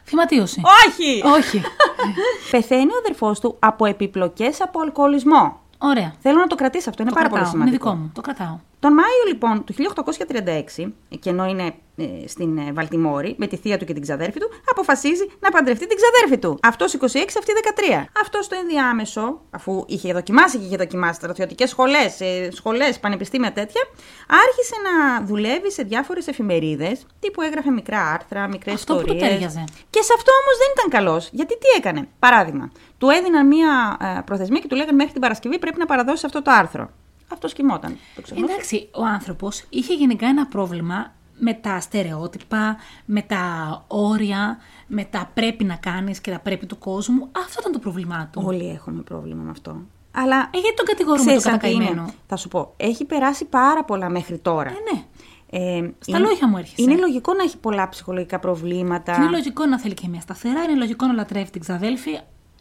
[0.07, 0.63] Θυματίωση.
[0.87, 1.23] Όχι!
[1.25, 1.63] Όχι.
[2.51, 5.61] πεθαίνει ο αδερφός του από επιπλοκές από αλκοολισμό.
[5.79, 6.15] Ωραία.
[6.21, 7.51] Θέλω να το κρατήσει αυτό, είναι το πάρα κρατάω.
[7.51, 7.89] πολύ σημαντικό.
[7.89, 8.13] Είναι δικό μου.
[8.15, 8.59] Το κρατάω.
[8.81, 13.79] Τον Μάιο λοιπόν του 1836, και ενώ είναι ε, στην ε, Βαλτιμόρη με τη θεία
[13.79, 16.59] του και την ξαδέρφη του, αποφασίζει να παντρευτεί την ξαδέρφη του.
[16.63, 17.05] Αυτός 26,
[17.39, 17.53] αυτή
[18.01, 18.05] 13.
[18.23, 22.19] Αυτό στο ενδιάμεσο, αφού είχε δοκιμάσει και είχε δοκιμάσει στρατιωτικές σχολές,
[22.53, 23.83] σχολές, πανεπιστήμια τέτοια,
[24.29, 29.23] άρχισε να δουλεύει σε διάφορες εφημερίδες, τύπου έγραφε μικρά άρθρα, μικρές Αυτό που ιστορίες.
[29.23, 29.65] του τέριαζε.
[29.91, 31.29] Και σε αυτό όμως δεν ήταν καλός.
[31.33, 35.59] Γιατί τι έκανε; Παράδειγμα, του έδιναν μία ε, προθεσμία και του λέγανε μέχρι την Παρασκευή
[35.59, 36.91] πρέπει να παραδώσει αυτό το άρθρο.
[37.33, 37.97] Αυτό κοιμόταν.
[38.15, 43.45] Το ξεχνούσες; Εντάξει, ο άνθρωπος είχε γενικά ένα πρόβλημα με τα στερεότυπα, με τα
[43.87, 47.29] όρια, με τα πρέπει να κάνεις και τα πρέπει του κόσμου.
[47.33, 48.43] Αυτό ήταν το πρόβλημά του.
[48.45, 49.77] Όλοι έχουμε πρόβλημα με αυτό.
[50.11, 50.37] Αλλά.
[50.37, 51.79] Ε, γιατί τον κατηγορούμε ξέρεις το αν τι είναι.
[51.79, 52.13] κατακαημένο.
[52.27, 52.73] Θα σου πω.
[52.77, 54.71] Έχει περάσει πάρα πολλά μέχρι τώρα.
[54.71, 55.05] Ε, ναι.
[55.51, 56.83] Ε, Στα λόγια μου έρχεσαι.
[56.83, 59.13] Είναι λογικό να έχει πολλά ψυχολογικά προβλήματα.
[59.13, 62.19] Και είναι λογικό να θέλει και μια σταθερά, είναι λογικό να λατρεύει την ξαδέλφη.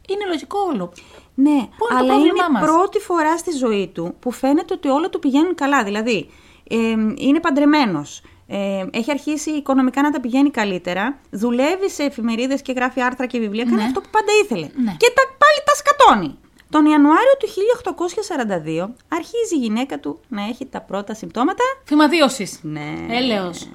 [0.09, 0.93] Είναι λογικό όλο.
[1.35, 4.87] Ναι, είναι το αλλά πρόβλημά είναι μας; πρώτη φορά στη ζωή του που φαίνεται ότι
[4.87, 5.83] όλα του πηγαίνουν καλά.
[5.83, 6.29] Δηλαδή,
[6.69, 6.75] ε,
[7.15, 8.21] είναι παντρεμένος.
[8.47, 11.19] Ε, έχει αρχίσει οικονομικά να τα πηγαίνει καλύτερα.
[11.29, 13.63] Δουλεύει σε εφημερίδες και γράφει άρθρα και βιβλία.
[13.63, 13.83] Κάνει Ναι.
[13.83, 14.69] αυτό που πάντα ήθελε.
[14.83, 14.95] Ναι.
[14.97, 16.37] Και τα, πάλι τα σκατώνει.
[16.69, 21.63] Τον Ιανουάριο του 1842 αρχίζει η γυναίκα του να έχει τα πρώτα συμπτώματα.
[21.85, 22.59] Θυμαδίωση.
[22.61, 22.93] Ναι.
[23.09, 23.69] Έλεος.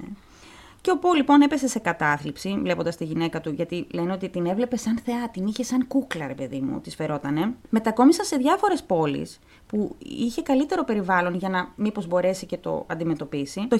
[0.81, 4.45] Και ο Πο λοιπόν έπεσε σε κατάθλιψη, βλέποντας τη γυναίκα του, γιατί λένε ότι την
[4.45, 7.53] έβλεπε σαν θεά, την είχε σαν κούκλα, ρε παιδί μου, της φερότανε.
[7.69, 13.67] Μετακόμισαν σε διάφορες πόλεις που είχε καλύτερο περιβάλλον για να μήπως μπορέσει και το αντιμετωπίσει.
[13.67, 13.77] Το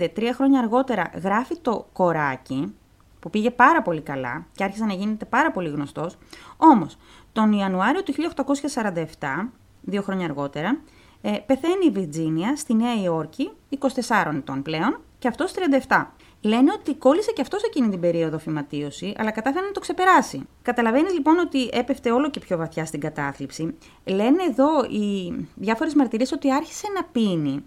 [0.00, 2.74] 1845, τρία χρόνια αργότερα, γράφει το κοράκι,
[3.20, 6.18] που πήγε πάρα πολύ καλά και άρχισε να γίνεται πάρα πολύ γνωστός.
[6.56, 6.96] Όμως,
[7.32, 9.50] τον Ιανουάριο του 1847,
[9.80, 10.80] δύο χρόνια αργότερα,
[11.20, 15.52] ε, πεθαίνει η Βιρτζίνια στη Νέα Υόρκη, 24 ετών πλέον, και αυτός
[15.88, 16.06] 37.
[16.40, 20.46] Λένε ότι κόλλησε και αυτός εκείνη την περίοδο φυματίωση, αλλά κατάφερε να το ξεπεράσει.
[20.62, 23.74] Καταλαβαίνεις λοιπόν ότι έπεφτε όλο και πιο βαθιά στην κατάθλιψη.
[24.04, 27.64] Λένε εδώ οι διάφορες μαρτυρίες ότι άρχισε να πίνει.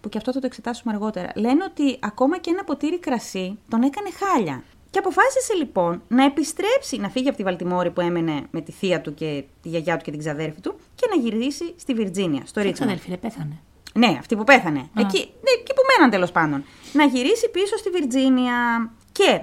[0.00, 1.30] Που και αυτό θα το εξετάσουμε αργότερα.
[1.34, 4.62] Λένε ότι ακόμα και ένα ποτήρι κρασί τον έκανε χάλια.
[4.90, 9.00] Και αποφάσισε λοιπόν να επιστρέψει, να φύγει από τη Βαλτιμόρη που έμενε με τη θεία
[9.00, 12.60] του και τη γιαγιά του και την ξαδέρφη του και να γυρίσει στη Βιρτζίνια, στο
[12.60, 12.88] Τι Ρίτσμοντ.
[12.88, 13.58] ξαδέλφη, ρε, πέθανε.
[13.94, 14.78] Ναι, αυτή που πέθανε.
[14.78, 16.64] Εκεί, ναι, εκεί που μέναν τέλος πάντων.
[16.94, 19.40] Να γυρίσει πίσω στη Βιρτζίνια και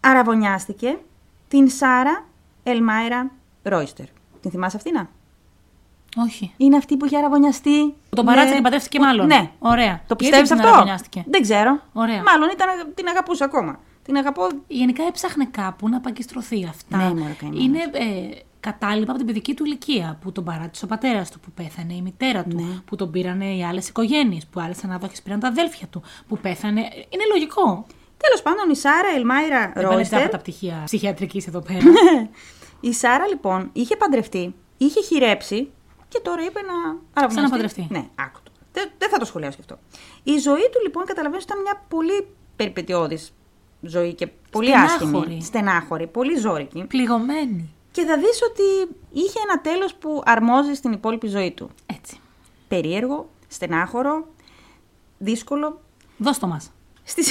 [0.00, 0.98] αραβωνιάστηκε
[1.48, 2.24] την Σάρα
[2.62, 3.30] Ελμάιρα
[3.62, 4.06] Ρόιστερ.
[4.40, 5.08] Την θυμάσαι αυτή να;
[6.24, 6.54] Όχι.
[6.56, 7.94] Είναι αυτή που είχε αραβωνιαστεί.
[8.16, 9.26] Τον παράτησε με- και παντρεύτηκε που- μάλλον.
[9.26, 9.50] Ναι.
[9.58, 9.92] Ωραία.
[9.92, 11.80] Το Γιατί πιστεύεις την αυτό; αραβωνιάστηκε; Δεν ξέρω.
[11.92, 12.22] Ωραία.
[12.22, 13.78] Μάλλον ήταν, την αγαπούσε ακόμα.
[14.04, 14.46] Την αγαπώ.
[14.68, 16.96] Γενικά έψαχνε κάπου να παγκιστρωθεί αυτά.
[16.96, 17.64] Ναι, μωρέ, καημένος.
[17.64, 21.50] είναι ε, κατάλοιπα από την παιδική του ηλικία που τον παράτησε ο πατέρας του, που
[21.54, 22.80] πέθανε η μητέρα του, Ναι.
[22.84, 26.80] που τον πήρανε οι άλλες οικογένειες, που άλλες ανάδοχες πήραν τα αδέλφια του, που πέθανε.
[26.80, 27.86] Είναι λογικό.
[28.16, 30.22] Τέλος πάντων, η Σάρα Ελμάιρα Δεν πάνε Ρόιστερ.
[30.22, 31.80] από τα πτυχία ψυχιατρικής εδώ πέρα.
[32.80, 35.70] Η Σάρα λοιπόν είχε παντρευτεί, είχε χειρέψει
[36.08, 37.26] και τώρα είπε να αραβωνιαστεί.
[37.26, 37.86] Ξαναπαντρευτεί.
[37.90, 38.50] Ναι, άκου το.
[38.72, 39.78] Δεν, δεν θα το σχολιάσω και αυτό.
[40.22, 43.32] Η ζωή του λοιπόν καταλαβαίνεις ότι ήταν μια πολύ περιπετειώδης
[43.80, 45.16] ζωή και πολύ Στενάχωρη.
[45.18, 45.42] άσχημη.
[45.42, 46.06] Στενάχωρη.
[46.06, 46.84] Πολύ ζώρικη.
[46.88, 47.74] Πληγωμένη.
[48.00, 51.70] Και θα δεις ότι είχε ένα τέλος που αρμόζει στην υπόλοιπη ζωή του.
[51.86, 52.20] Έτσι.
[52.68, 54.26] Περίεργο, στενάχωρο,
[55.18, 55.80] δύσκολο.
[56.16, 56.70] Δώσ' το μας.
[57.04, 57.30] Στις,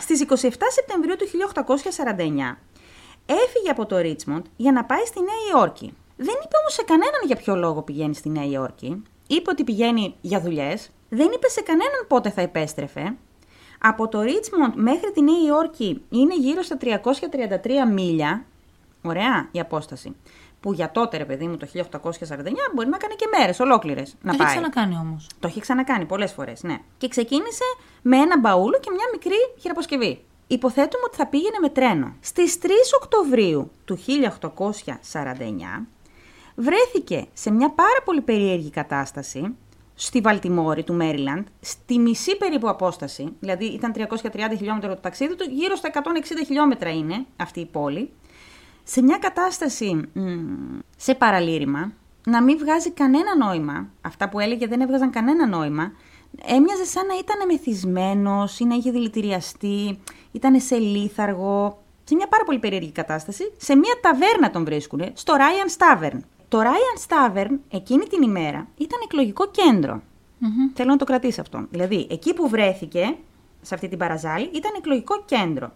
[0.00, 2.56] στις 27 Σεπτεμβρίου του 1849
[3.26, 5.94] έφυγε από το Ρίτσμοντ για να πάει στη Νέα Υόρκη.
[6.16, 9.02] Δεν είπε όμως σε κανέναν για ποιο λόγο πηγαίνει στη Νέα Υόρκη.
[9.26, 10.90] Είπε ότι πηγαίνει για δουλειές.
[11.08, 13.16] Δεν είπε σε κανέναν πότε θα επέστρεφε.
[13.78, 16.86] Από το Ρίτσμοντ μέχρι τη Νέα Υόρκη είναι γύρω στα 333
[17.92, 18.44] μίλια.
[19.02, 20.16] Ωραία η απόσταση.
[20.60, 21.80] Που για τότε, ρε παιδί μου, το 1849
[22.74, 24.46] μπορεί να κάνει και μέρες ολόκληρες να το πάει.
[24.46, 25.26] έχει ξανακάνει όμως.
[25.40, 26.78] Το έχει ξανακάνει πολλές φορές, ναι.
[26.98, 27.64] Και ξεκίνησε
[28.02, 30.24] με ένα μπαούλο και μια μικρή χειραποσκευή.
[30.46, 32.14] Υποθέτουμε ότι θα πήγαινε με τρένο.
[32.20, 32.66] Στις 3
[33.02, 35.86] Οκτωβρίου του 1849
[36.54, 39.56] βρέθηκε σε μια πάρα πολύ περίεργη κατάσταση
[39.94, 45.50] στη Βαλτιμόρη του Μέριλαντ, στη μισή περίπου απόσταση, δηλαδή ήταν 330 χιλιόμετρα το ταξίδι του,
[45.50, 45.98] γύρω στα 160
[46.46, 48.10] χιλιόμετρα είναι αυτή η πόλη,
[48.90, 50.22] σε μια κατάσταση μ,
[50.96, 51.92] σε παραλήρημα,
[52.24, 55.92] να μην βγάζει κανένα νόημα, αυτά που έλεγε δεν έβγαζαν κανένα νόημα,
[56.44, 59.98] έμοιαζε σαν να ήταν μεθυσμένος ή να είχε δηλητηριαστεί,
[60.32, 65.34] ήταν σε λίθαργο, σε μια πάρα πολύ περίεργη κατάσταση, σε μια ταβέρνα τον βρίσκουνε, στο
[65.36, 66.18] Ryan Stavern.
[66.48, 70.02] Το Ryan Stavern εκείνη την ημέρα ήταν εκλογικό κέντρο.
[70.74, 71.66] Θέλω να το κρατήσει αυτό.
[71.70, 73.16] Δηλαδή, εκεί που βρέθηκε,
[73.62, 75.72] σε αυτή την παραζάλη, ήταν εκλογικό κέντρο.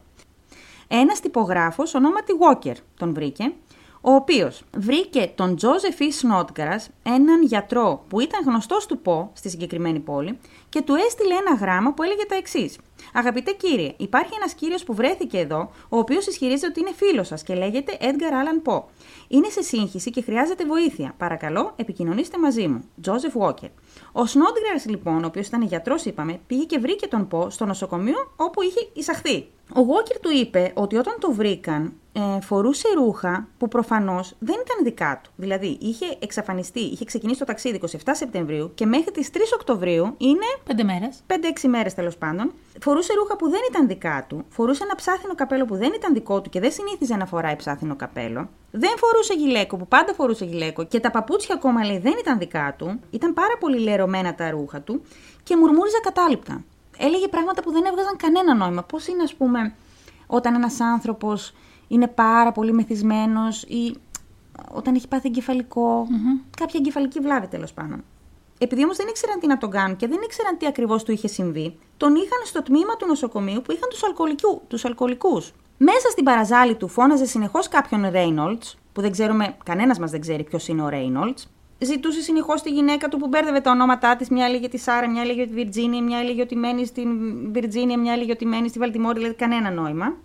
[0.88, 3.52] Ένας τυπογράφος ονόματι Walker τον βρήκε,
[4.00, 6.02] ο οποίος βρήκε τον Τζόζεφ E.
[6.02, 11.54] Snodgrass, έναν γιατρό που ήταν γνωστός του Πο στη συγκεκριμένη πόλη και του έστειλε ένα
[11.54, 12.78] γράμμα που έλεγε τα εξής.
[13.12, 17.42] Αγαπητέ κύριε, υπάρχει ένας κύριος που βρέθηκε εδώ, ο οποίος ισχυρίζεται ότι είναι φίλος σας
[17.42, 18.82] και λέγεται Edgar Allan Poe.
[19.28, 21.14] Είναι σε σύγχυση και χρειάζεται βοήθεια.
[21.18, 22.84] Παρακαλώ, επικοινωνήστε μαζί μου.
[23.00, 23.70] Τζόζεφ Walker.
[24.12, 28.32] Ο Snodgrass λοιπόν, ο οποίος ήταν γιατρός είπαμε, πήγε και βρήκε τον Πο στο νοσοκομείο
[28.36, 29.46] όπου είχε εισαχθεί.
[29.74, 34.84] Ο Walker του είπε ότι όταν το βρήκαν ε, φορούσε ρούχα που προφανώς δεν ήταν
[34.84, 35.30] δικά του.
[35.36, 40.46] Δηλαδή είχε εξαφανιστεί, είχε ξεκινήσει το ταξίδι 27 Σεπτεμβρίου και μέχρι τις 3 Οκτωβρίου είναι
[40.64, 41.22] Πέντε μέρες.
[41.26, 42.52] 5-6 μέρες τέλος πάντων.
[42.80, 44.44] Φορούσε ρούχα που δεν ήταν δικά του.
[44.48, 47.96] Φορούσε ένα ψάθινο καπέλο που δεν ήταν δικό του και δεν συνήθιζε να φοράει ψάθινο
[47.96, 48.48] καπέλο.
[48.70, 52.74] Δεν φορούσε γυλαίκο που πάντα φορούσε γυλαίκο και τα παπούτσια ακόμα λέει δεν ήταν δικά
[52.78, 53.00] του.
[53.10, 55.02] Ήταν πάρα πολύ λερωμένα τα ρούχα του
[55.42, 56.64] και μουρμούριζε κατάληπτα.
[56.98, 58.82] Έλεγε πράγματα που δεν έβγαζαν κανένα νόημα.
[58.82, 59.74] Πώς είναι, ας πούμε,
[60.26, 61.54] όταν ένας άνθρωπος
[61.88, 63.96] είναι πάρα πολύ μεθυσμένος ή
[64.72, 66.06] όταν έχει πάθει εγκεφαλικό,
[66.56, 68.04] κάποια εγκεφαλική βλάβη τέλος πάντων.
[68.64, 71.28] Επειδή όμως δεν ήξεραν τι να τον κάνουν και δεν ήξεραν τι ακριβώς του είχε
[71.28, 74.02] συμβεί, τον είχαν στο τμήμα του νοσοκομείου που είχαν τους
[74.68, 75.52] τους αλκοολικούς.
[75.76, 80.42] Μέσα στην παραζάλη του φώναζε συνεχώς κάποιον Ρέινολτς, που δεν ξέρουμε, κανένας μας δεν ξέρει
[80.42, 81.50] ποιος είναι ο Ρέινολτς.
[81.78, 84.28] Ζητούσε συνεχώς τη γυναίκα του που μπέρδευε τα ονόματά της.
[84.28, 87.08] Μια έλεγε τη Σάρα, μια έλεγε τη Βιρτζίνια, μια έλεγε ότι μένει στην
[87.52, 90.16] Βιρτζίνια, μια έλεγε ότι μένει στη Βαλτιμόρη, δηλαδή κανένα νόημα.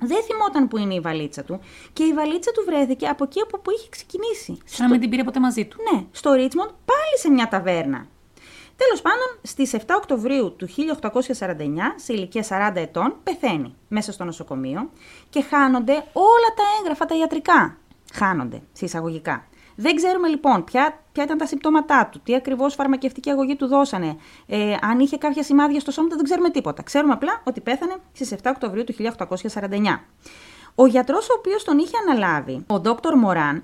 [0.00, 1.60] Δεν θυμόταν που είναι η βαλίτσα του
[1.92, 4.58] και η βαλίτσα του βρέθηκε από εκεί από που είχε ξεκινήσει.
[4.64, 5.76] Σαν να μην την πήρε ποτέ μαζί του.
[5.92, 8.06] Ναι, στο Ρίτσμοντ πάλι σε μια ταβέρνα.
[8.76, 14.90] Τέλος πάντων, στις 7 Οκτωβρίου του 1849, σε ηλικία 40 ετών, πεθαίνει μέσα στο νοσοκομείο
[15.30, 17.76] και χάνονται όλα τα έγγραφα τα ιατρικά.
[18.12, 19.44] Χάνονται, σε εισαγωγικά.
[19.80, 24.16] Δεν ξέρουμε λοιπόν ποια, ποια ήταν τα συμπτώματά του, τι ακριβώς φαρμακευτική αγωγή του δώσανε,
[24.46, 26.82] ε, αν είχε κάποια σημάδια στο σώμα του, δεν ξέρουμε τίποτα.
[26.82, 30.04] Ξέρουμε απλά ότι πέθανε στις 7 Οκτωβρίου του 1849.
[30.74, 33.62] Ο γιατρός ο οποίος τον είχε αναλάβει, ο Δόκτωρ Μωράν,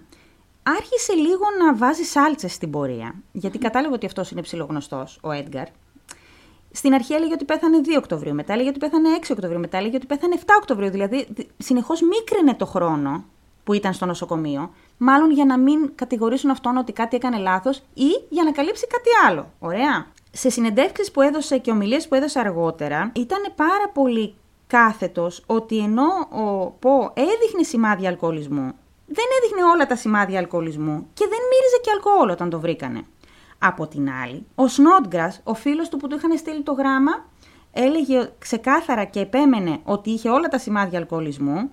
[0.63, 3.15] άρχισε λίγο να βάζει σάλτσες στην πορεία.
[3.33, 5.67] Γιατί κατάλαβε ότι αυτός είναι ψηλογνωστός, ο Έντγκαρ.
[6.71, 9.97] Στην αρχή έλεγε ότι πέθανε 2 Οκτωβρίου, μετά έλεγε ότι πέθανε 6 Οκτωβρίου, μετά έλεγε
[9.97, 10.91] ότι πέθανε 7 Οκτωβρίου.
[10.91, 11.27] Δηλαδή
[11.59, 13.25] συνεχώς μίκρινε το χρόνο
[13.67, 18.09] που ήταν στο νοσοκομείο, μάλλον για να μην κατηγορήσουν αυτόν ότι κάτι έκανε λάθος ή
[18.29, 19.51] για να καλύψει κάτι άλλο.
[19.59, 20.07] Ωραία.
[20.33, 24.35] Σε συνεντεύξεις που έδωσε και ομιλίες που έδωσε αργότερα, ήταν πάρα πολύ
[24.67, 28.73] κάθετος ότι ενώ ο Πο έδειχνε σημάδια αλκοολισμού,
[29.07, 33.03] δεν έδειχνε όλα τα σημάδια αλκοολισμού και δεν μύριζε και αλκοόλ όταν το βρήκανε.
[33.59, 37.25] Από την άλλη, ο Σνότγκρας, ο φίλος του που του είχαν στείλει το γράμμα,
[37.73, 41.71] έλεγε ξεκάθαρα και επέμενε ότι είχε όλα τα σημάδια αλκοολισμού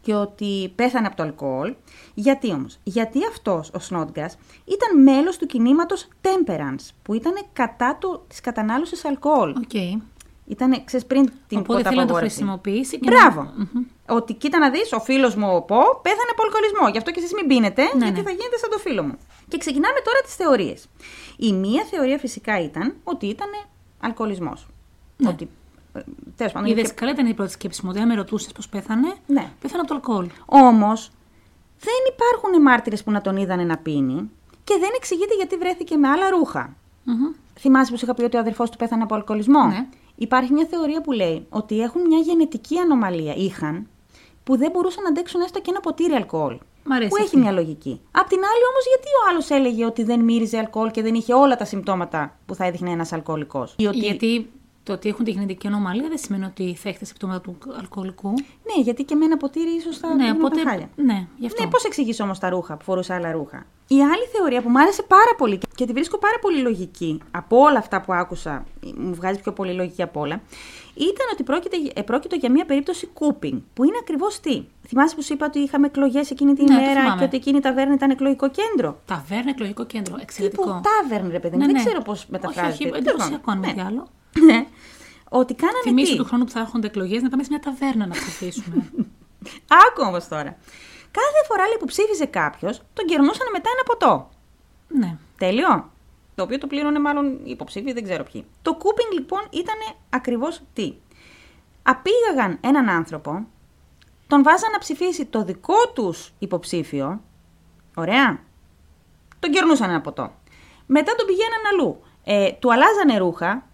[0.00, 1.74] και ότι πέθανε από το αλκοόλ.
[2.14, 8.24] Γιατί όμως, γιατί αυτός ο Σνότγκας ήταν μέλος του κινήματος Temperance, που ήταν κατά του,
[8.28, 9.54] της κατανάλωσης αλκοόλ.
[9.68, 10.00] Okay.
[10.46, 12.98] Ήταν, ξέρεις, πριν την Οπότε θέλει να το χρησιμοποιήσει.
[12.98, 13.42] Και Μπράβο.
[13.42, 14.14] Να...
[14.14, 16.88] Ότι κοίτα να δεις, ο φίλος μου ο Πο πέθανε από αλκοολισμό.
[16.88, 18.22] Γι' αυτό και εσείς μην πίνετε, Ναι, γιατί ναι.
[18.22, 19.18] θα γίνετε σαν το φίλο μου.
[19.48, 20.88] Και ξεκινάμε τώρα τις θεωρίες.
[21.36, 23.48] Η μία θεωρία φυσικά ήταν ότι ήταν
[24.00, 24.66] αλκοολισμός.
[25.26, 25.48] Ότι,
[25.92, 26.00] ε,
[26.36, 27.90] τέλος πάντων, Είδε είχε- καλά ήταν η πρώτη σκέψη μου.
[27.92, 29.50] ότι αν με ρωτούσες πώς πέθανε, Ναι.
[29.60, 30.26] πέθανε από το αλκοόλ.
[30.46, 31.10] Όμως,
[31.80, 34.30] δεν υπάρχουν μάρτυρες που να τον είδανε να πίνει
[34.64, 36.74] και δεν εξηγείται γιατί βρέθηκε με άλλα ρούχα.
[37.04, 37.32] Μμμ.
[37.58, 39.86] Θυμάσαι που σου είχα πει ότι ο αδερφός του πέθανε από αλκοολισμό; Ναι.
[40.16, 43.86] Υπάρχει μια θεωρία που λέει ότι έχουν μια γενετική ανομαλία, είχαν,
[44.44, 46.58] που δεν μπορούσαν να αντέξουν έστω και ένα ποτήρι αλκοόλ.
[46.84, 47.36] Μ' αρέσει Που έχει αυτή.
[47.38, 48.00] μια λογική.
[48.10, 51.34] Απ' την άλλη, όμως, γιατί ο άλλος έλεγε ότι δεν μύριζε αλκοόλ και δεν είχε
[51.34, 54.50] όλα τα συμπτώματα που θα έδειχνε ένας αλκοολικός; Γιατί
[54.82, 58.28] το ότι έχουν τη γενετική ανομαλία δεν σημαίνει ότι θα έχετε συμπτώματα του αλκοολικού.
[58.30, 60.62] Ναι, γιατί και με ένα ποτήρι ίσως θα ναι, πήγαιναν τα οπότε.
[60.70, 60.88] χάλια.
[60.96, 61.62] Ναι, γι' αυτό.
[61.64, 64.78] Ναι, πώς εξηγήσει όμως τα ρούχα που φορούσε άλλα ρούχα; Η άλλη θεωρία που μου
[64.80, 68.64] άρεσε πάρα πολύ και τη βρίσκω πάρα πολύ λογική από όλα αυτά που άκουσα,
[68.96, 70.40] μου βγάζει πιο πολύ λογική από όλα,
[70.94, 75.22] ήταν ότι πρόκειται, ε, πρόκειται για μια περίπτωση κούπινγκ, που είναι ακριβώς τι; Θυμάσαι που
[75.22, 77.18] σου είπα ότι είχαμε εκλογές εκείνη την Ναι, το ημέρα θυμάμαι.
[77.18, 80.16] και ότι εκείνη η ταβέρνα ήταν εκλογικό κέντρο; Ταβέρνα, εκλογικό κέντρο.
[80.20, 80.62] Εξαιρετικό.
[80.64, 81.60] Τύπου τάβερν, ρε παιδί μου.
[81.60, 81.84] Ναι, δεν ναι.
[81.84, 82.72] ξέρω πώς Όχι, μεταφράζεται.
[82.72, 83.76] όχι, Τέλος εντυπωσιακό αν πάντων.
[83.76, 84.06] μη τι άλλο.
[84.38, 84.66] Ναι.
[85.28, 88.06] Ότι κάνανε Θυμήσου τι; του χρόνου που θα έρχονται εκλογές να πάμε σε μια ταβέρνα
[88.06, 88.90] να ψηφίσουμε.
[89.86, 90.56] Άκου όμως τώρα.
[91.10, 94.30] Κάθε φορά λέει, που ψήφιζε κάποιος, τον κερνούσαν μετά ένα ποτό.
[94.88, 95.16] ναι.
[95.38, 95.90] Τέλειο.
[96.34, 98.44] Το οποίο το πλήρωνε μάλλον οι υποψήφοι, δεν ξέρω ποιοι.
[98.62, 99.74] Το κούπινγκ λοιπόν ήταν
[100.10, 100.94] ακριβώς τι.
[101.82, 103.46] Απήγαγαν έναν άνθρωπο,
[104.26, 107.20] τον βάζαν να ψηφίσει το δικό τους υποψήφιο.
[107.94, 108.40] Ωραία.
[109.38, 110.32] Τον κερνούσαν ένα ποτό.
[110.86, 112.02] Μετά τον πηγαίναν αλλού.
[112.24, 113.66] Ε, του αλλάζανε ρούχα,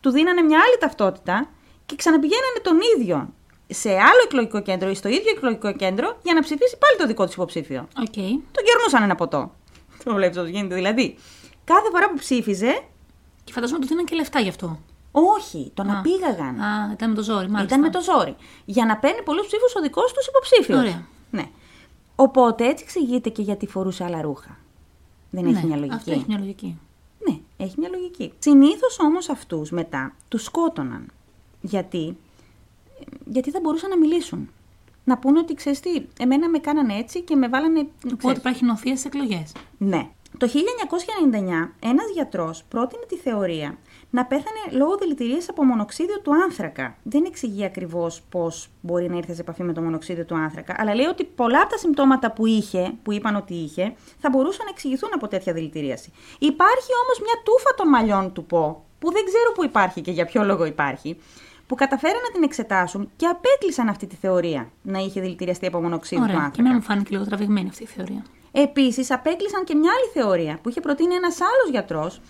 [0.00, 1.48] του δίνανε μια άλλη ταυτότητα
[1.86, 3.32] και ξαναπηγαίνανε τον ίδιο
[3.66, 7.24] σε άλλο εκλογικό κέντρο ή στο ίδιο εκλογικό κέντρο για να ψηφίσει πάλι το δικό
[7.24, 8.12] τους υποψήφιο Οκ.
[8.52, 9.54] τον κερνούσαν ένα ποτό.
[10.04, 10.74] Το βλέπεις πώς γίνεται.
[10.74, 11.16] Δηλαδή,
[11.64, 12.80] κάθε φορά που ψήφιζε,
[13.44, 14.78] Και φαντάζομαι ότι του δίναν και λεφτά γι' αυτό.
[15.12, 15.98] όχι, τον Α.
[15.98, 16.60] απήγαγαν.
[16.60, 17.62] Α, ήταν με το ζόρι, μάλιστα.
[17.76, 18.36] Ήταν με το ζόρι.
[18.64, 20.78] Για να παίρνει πολλούς ψήφους ο δικός τους υποψήφιος.
[20.78, 21.06] Ωραία.
[21.30, 21.44] Ναι.
[22.16, 24.58] Οπότε έτσι εξηγείται και γιατί φορούσε άλλα ρούχα.
[25.30, 25.94] Δεν έχει Ναι, μια λογική.
[25.96, 26.78] Αυτό έχει μια λογική.
[27.60, 28.32] Ναι, έχει μια λογική.
[28.38, 31.12] Συνήθως όμως αυτούς μετά τους σκότωναν.
[31.60, 32.16] Γιατί;
[33.24, 34.50] Γιατί δεν μπορούσαν να μιλήσουν.
[35.04, 37.78] Να πούνε ότι ξέρεις τι, εμένα με κάνανε έτσι και με βάλανε.
[37.80, 39.52] Οπότε ξέρεις, υπάρχει νοθεία στις εκλογές.
[39.78, 40.08] Ναι.
[40.38, 43.78] Το 1999 ένας γιατρός πρότεινε τη θεωρία
[44.10, 46.96] να πέθανε λόγω δηλητηρίας από μονοξίδιο του άνθρακα.
[47.02, 50.94] Δεν εξηγεί ακριβώς πώς μπορεί να ήρθε σε επαφή με το μονοξίδιο του άνθρακα, αλλά
[50.94, 54.70] λέει ότι πολλά από τα συμπτώματα που είχε, που είπαν ότι είχε, θα μπορούσαν να
[54.70, 56.12] εξηγηθούν από τέτοια δηλητηρίαση.
[56.38, 60.24] Υπάρχει όμως μια τούφα των μαλλιών του ΠΟ, που δεν ξέρω που υπάρχει και για
[60.24, 61.16] ποιο λόγο υπάρχει,
[61.66, 66.24] που καταφέραν να την εξετάσουν και απέκλεισαν αυτή τη θεωρία να είχε δηλητηριαστεί από μονοξίδιο
[66.24, 66.36] του Ωραία.
[66.36, 66.54] άνθρακα.
[66.54, 68.24] Και εμένα μου φάνηκε λίγο τραβηγμένη αυτή η θεωρία.
[68.52, 72.20] Επίσης, απέκλεισαν και μια άλλη θεωρία που είχε προτείνει ένας άλλος γιατρός,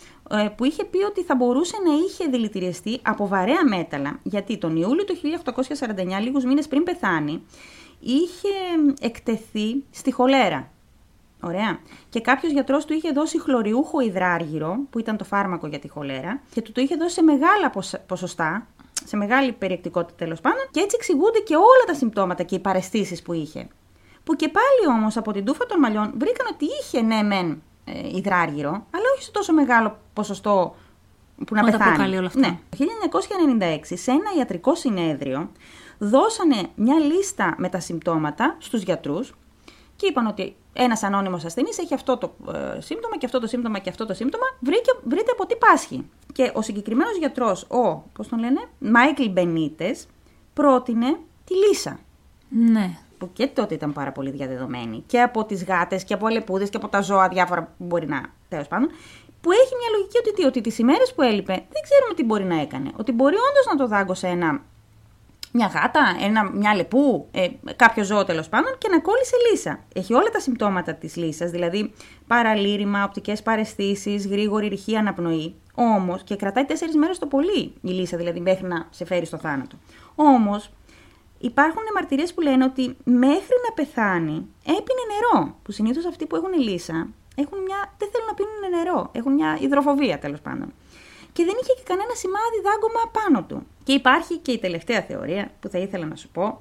[0.56, 5.04] που είχε πει ότι θα μπορούσε να είχε δηλητηριαστεί από βαρέα μέταλλα, γιατί τον Ιούλιο
[5.04, 7.42] του 1849, λίγους μήνες πριν πεθάνει,
[8.00, 8.48] είχε
[9.00, 10.70] εκτεθεί στη χολέρα.
[11.42, 11.78] Ωραία.
[12.08, 16.40] Και κάποιος γιατρός του είχε δώσει χλωριούχο υδράργυρο, που ήταν το φάρμακο για τη χολέρα,
[16.54, 18.66] και του το είχε δώσει σε μεγάλα ποσ- ποσοστά,
[19.04, 23.22] σε μεγάλη περιεκτικότητα τέλος πάντων, και έτσι εξηγούνται και όλα τα συμπτώματα και οι παρεστήσεις
[23.22, 23.68] που είχε.
[24.24, 28.16] Που και πάλι όμως από την τούφα των μαλλιών βρήκαν ότι είχε ναι, μεν ε,
[28.16, 30.74] υδράργυρο, αλλά όχι σε τόσο μεγάλο ποσοστό
[31.44, 31.94] που να Όταν πεθάνει.
[31.94, 32.40] προκαλεί όλα αυτά.
[32.40, 32.58] Ναι.
[32.68, 33.20] Το
[33.60, 35.50] 1996, σε ένα ιατρικό συνέδριο,
[35.98, 39.34] δώσανε μια λίστα με τα συμπτώματα στους γιατρούς
[39.96, 43.78] και είπαν ότι ένας ανώνυμος ασθενής έχει αυτό το ε, σύμπτωμα και αυτό το σύμπτωμα
[43.78, 44.44] και αυτό το σύμπτωμα.
[44.60, 46.10] Βρήκε, βρείτε από τι πάσχει.
[46.32, 50.06] Και ο συγκεκριμένος γιατρός, ο, πώς τον λένε, Μάικλ Μπενίτες,
[50.54, 51.98] πρότεινε τη λύσα.
[52.48, 52.98] Ναι.
[53.20, 55.02] Που και τότε ήταν πάρα πολύ διαδεδομένη.
[55.06, 58.22] Και από τις γάτες και από αλεπούδες και από τα ζώα, διάφορα που μπορεί να.
[58.48, 58.90] τέλος πάντων.
[59.40, 62.44] Που έχει μια λογική ότι, τι, ότι τις ημέρες που έλειπε δεν ξέρουμε τι μπορεί
[62.44, 62.90] να έκανε.
[62.96, 64.60] Ότι μπορεί όντως να το δάγκωσε ένα
[65.52, 69.80] μια γάτα, ένα, μια λεπού, ε, κάποιο ζώο τέλος πάντων και να κόλλησε λύσα.
[69.94, 71.92] Έχει όλα τα συμπτώματα της λύσας, δηλαδή
[72.26, 75.54] παραλήρημα, οπτικές παρεστήσεις, γρήγορη ρηχή αναπνοή.
[75.74, 79.38] Όμως και κρατάει τέσσερις μέρες το πολύ η λύσα, δηλαδή μέχρι να σε φέρει στο
[79.38, 79.76] θάνατο.
[80.14, 80.70] Όμως
[81.40, 85.56] υπάρχουν μαρτυρίες που λένε ότι μέχρι να πεθάνει έπινε νερό.
[85.62, 89.10] Που συνήθως αυτοί που έχουν λύσα έχουν μια, δεν θέλουν να πίνουν νερό.
[89.12, 90.72] Έχουν μια υδροφοβία τέλος πάντων
[91.32, 93.66] και δεν είχε και κανένα σημάδι δάγκωμα πάνω του.
[93.84, 96.60] Και υπάρχει και η τελευταία θεωρία που θα ήθελα να σου πω,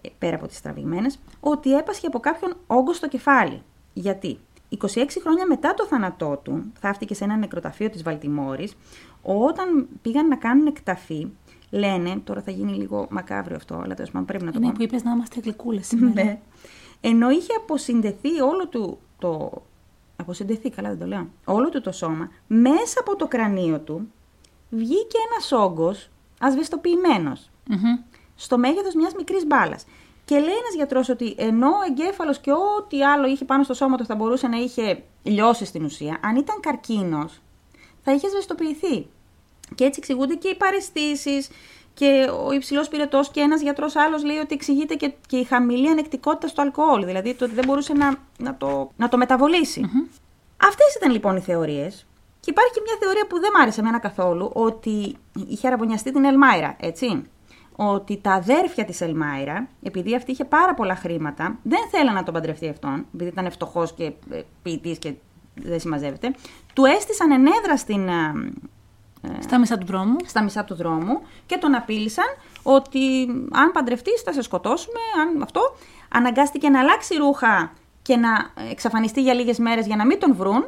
[0.00, 3.62] ε, πέρα από τις τραβηγμένες, ότι έπασχε από κάποιον όγκο στο κεφάλι.
[3.92, 4.38] Γιατί
[4.78, 8.76] 26 χρόνια μετά το θάνατό του, θαύτηκε σε ένα νεκροταφείο της Βαλτιμόρης,
[9.22, 11.26] όταν πήγαν να κάνουν εκταφή,
[11.70, 14.74] λένε, τώρα θα γίνει λίγο μακάβριο αυτό, αλλά τέλος πάντων πρέπει να το Είναι πω.
[14.76, 16.24] που είπες να είμαστε γλυκούλες σήμερα.
[16.24, 16.38] Ναι.
[17.00, 19.50] Ενώ είχε αποσυνδεθεί όλο του το
[20.16, 24.12] αποσυντεθεί, καλά δεν το λέω, όλο του το σώμα, μέσα από το κρανίο του
[24.70, 26.08] βγήκε ένας όγκος
[26.40, 27.98] ασβεστοποιημένος, Μμμ.
[28.34, 29.84] στο μέγεθος μιας μικρής μπάλας.
[30.24, 33.96] Και λέει ένας γιατρός ότι ενώ ο εγκέφαλος και ό,τι άλλο είχε πάνω στο σώμα
[33.96, 37.40] του θα μπορούσε να είχε λιώσει στην ουσία, αν ήταν καρκίνος
[38.02, 39.06] θα είχε ασβεστοποιηθεί.
[39.74, 41.48] Και έτσι εξηγούνται και οι παρεστήσεις
[41.94, 45.88] και ο υψηλός πυρετός και ένας γιατρός άλλος λέει ότι εξηγείται και, και η χαμηλή
[45.88, 47.04] ανεκτικότητα στο αλκοόλ.
[47.04, 49.80] Δηλαδή το ότι δεν μπορούσε να, να, το, να το μεταβολήσει.
[50.56, 52.06] Αυτές ήταν λοιπόν οι θεωρίες.
[52.40, 55.16] Και υπάρχει και μια θεωρία που δεν μ' άρεσε εμένα καθόλου, ότι
[55.48, 57.22] είχε αραβωνιαστεί την Ελμάιρα, έτσι.
[57.76, 62.34] Ότι τα αδέρφια της Ελμάιρα, επειδή αυτή είχε πάρα πολλά χρήματα, δεν θέλανε να τον
[62.34, 65.12] παντρευτεί αυτόν, επειδή ήταν φτωχός και ε, ποιητής και
[65.54, 66.34] δεν συμμαζεύεται,
[66.72, 68.32] του έστησαν ενέδρα στην, ε,
[69.40, 70.16] Στα μισά του δρόμου.
[70.26, 72.24] στα μισά του δρόμου και τον απείλησαν
[72.62, 75.60] ότι αν παντρευτείς θα σε σκοτώσουμε, αν αυτό.
[76.08, 77.72] Αναγκάστηκε να αλλάξει ρούχα
[78.02, 78.28] και να
[78.70, 80.66] εξαφανιστεί για λίγες μέρες για να μην τον βρουν.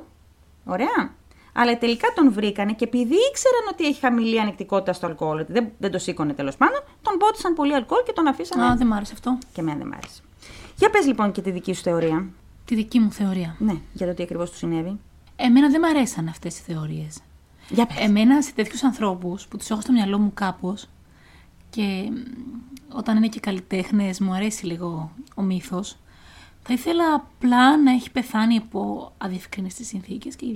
[0.64, 1.18] Ωραία.
[1.52, 5.68] Αλλά τελικά τον βρήκανε και επειδή ήξεραν ότι έχει χαμηλή ανεκτικότητα στο αλκοόλ, ότι δεν,
[5.78, 8.64] δεν το σήκωνε τέλος πάντων, τον πότισαν πολύ αλκοόλ και τον αφήσανε.
[8.64, 9.38] Α, δεν μ' άρεσε αυτό.
[9.52, 10.22] Και εμένα δεν μ' άρεσε.
[10.76, 12.26] Για πες λοιπόν και τη δική σου θεωρία.
[12.64, 13.56] Τη δική μου θεωρία.
[13.58, 14.98] Ναι, για το τι ακριβώς του συνέβη.
[15.36, 17.18] Εμένα δεν μ' αρέσαν αυτές οι θεωρίες.
[17.70, 17.96] Για πες.
[17.98, 20.86] Εμένα σε τέτοιους ανθρώπους που τους έχω στο μυαλό μου κάπως
[21.70, 22.16] και μ,
[22.96, 25.96] όταν είναι και καλλιτέχνες, μου αρέσει λίγο ο μύθος.
[26.62, 30.46] Θα ήθελα απλά να έχει πεθάνει από αδιευκρίνηστε συνθήκες και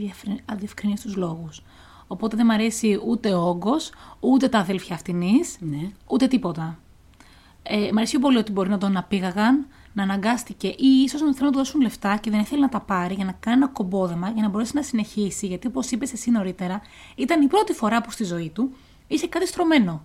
[0.44, 1.62] αδιευκρίνηστου λόγους.
[2.06, 5.90] Οπότε δεν μ' αρέσει ούτε ο όγκος, ούτε τα αδέλφια αυτινής, Ναι.
[6.06, 6.78] ούτε τίποτα.
[7.62, 11.26] Ε, μ' αρέσει πιο πολύ ότι μπορεί να τον απήγαγαν, να αναγκάστηκε ή ίσως να
[11.34, 13.68] θέλουν να του δώσουν λεφτά και δεν ήθελε να τα πάρει για να κάνει ένα
[13.68, 15.46] κομπόδεμα για να μπορέσει να συνεχίσει.
[15.46, 16.80] Γιατί όπως είπες εσύ νωρίτερα,
[17.16, 18.72] ήταν η πρώτη φορά που στη ζωή του
[19.06, 20.04] είχε κάτι στρωμένο.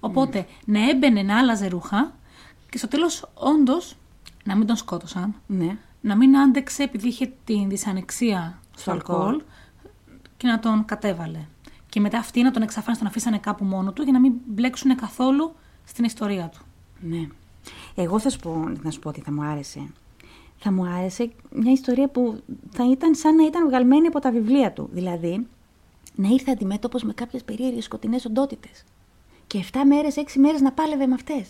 [0.00, 2.14] Οπότε να έμπαινε να άλλαζε ρούχα
[2.70, 3.96] και στο τέλος όντως
[4.44, 5.76] να μην τον σκότωσαν, Ναι.
[6.00, 9.42] να μην άντεξε επειδή είχε την δυσανεξία στο, Στο αλκοόλ, αλκοόλ.
[10.36, 11.38] και να τον κατέβαλε.
[11.88, 14.94] Και μετά αυτοί να τον εξαφάνισαν, τον αφήσανε κάπου μόνο του για να μην μπλέξουν
[14.96, 15.54] καθόλου
[15.84, 16.60] στην ιστορία του.
[17.00, 17.26] Ναι.
[17.94, 19.92] Εγώ θα σου πω, να σου πω τι θα μου άρεσε.
[20.56, 24.72] Θα μου άρεσε μια ιστορία που θα ήταν σαν να ήταν βγαλμένη από τα βιβλία
[24.72, 24.88] του.
[24.92, 25.46] Δηλαδή,
[26.14, 28.84] να ήρθε αντιμέτωπος με κάποιες περίεργες σκοτεινές οντότητες.
[29.46, 31.48] Και 7 μέρες, 6 μέρες να πάλευε με αυτές.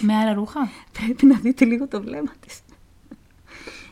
[0.00, 0.68] Με άλλα ρούχα;
[0.98, 2.60] Πρέπει να δείτε λίγο το βλέμμα της.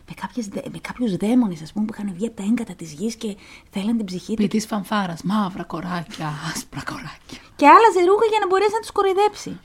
[0.09, 2.93] Με, κάποιες, δε- με κάποιους δαίμονες, ας πούμε, που είχαν βγει από τα έγκατα της
[2.93, 3.37] γης και
[3.71, 4.47] θέλαν την ψυχή τους.
[4.47, 5.23] Ποιητή φανφάρας.
[5.23, 7.39] Μαύρα κοράκια, άσπρα κοράκια.
[7.57, 9.61] Και άλλαζε ρούχα για να μπορέσει να τους κοροϊδέψει.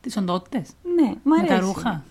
[0.00, 0.70] Τις οντότητες.
[0.82, 1.54] Ναι, μου Με αρέσει.
[1.54, 2.04] τα ρούχα.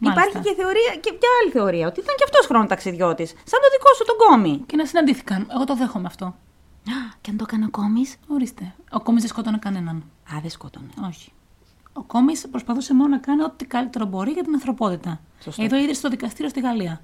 [0.00, 0.40] Υπάρχει Μάλιστα.
[0.40, 4.04] και θεωρία και μια άλλη θεωρία, ότι ήταν και αυτός χρονοταξιδιώτης, σαν το δικό σου
[4.04, 4.62] τον κόμι.
[4.66, 5.46] Και να συναντήθηκαν.
[5.54, 6.24] Εγώ το δέχομαι αυτό.
[6.26, 8.74] Α, Και αν το έκανε ο κόμις, Ορίστε.
[8.92, 9.96] Ο Κόμις δεν σκότωνε κανέναν.
[10.34, 10.88] Α, δεν σκότωνε.
[11.08, 11.32] Όχι.
[11.92, 15.20] Ο Κόμις προσπαθούσε μόνο να κάνει ό,τι καλύτερο μπορεί για την ανθρωπότητα.
[15.42, 15.62] Σωστό.
[15.64, 17.00] Εδώ ίδρυσε το δικαστήριο στη Γαλλία.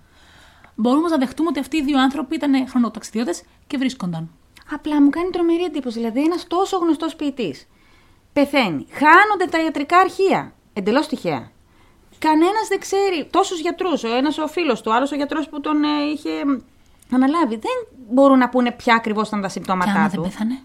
[0.74, 4.30] Μπορούμε να δεχτούμε ότι αυτοί οι δύο άνθρωποι ήταν χρονοταξιδιώτες και βρίσκονταν.
[4.72, 5.98] Απλά μου κάνει τρομερή εντύπωση.
[5.98, 7.66] Δηλαδή, ένας τόσο γνωστός ποιητής
[8.34, 8.86] πεθαίνει.
[8.90, 10.54] Χάνονται τα ιατρικά αρχεία.
[10.72, 11.50] Εντελώς τυχαία.
[12.18, 13.28] Κανένας δεν ξέρει.
[13.30, 14.04] Τόσους γιατρούς.
[14.04, 16.30] Ο ένας ο φίλος του, ο άλλος ο γιατρός που τον ε, είχε
[17.12, 17.56] αναλάβει.
[17.56, 20.20] Δεν μπορούν να πούνε ποια ακριβώς ήταν τα Και συμπτώματά άμα του.
[20.20, 20.60] δεν πέθανε;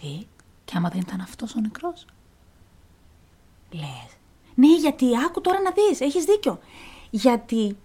[0.00, 0.26] Τι;
[0.64, 2.06] Και άμα δεν ήταν αυτός ο νεκρός;
[3.72, 4.08] λες.
[4.54, 6.00] Ναι, γιατί άκου τώρα να δεις.
[6.00, 6.58] Έχεις δίκιο.
[7.10, 7.76] Γιατί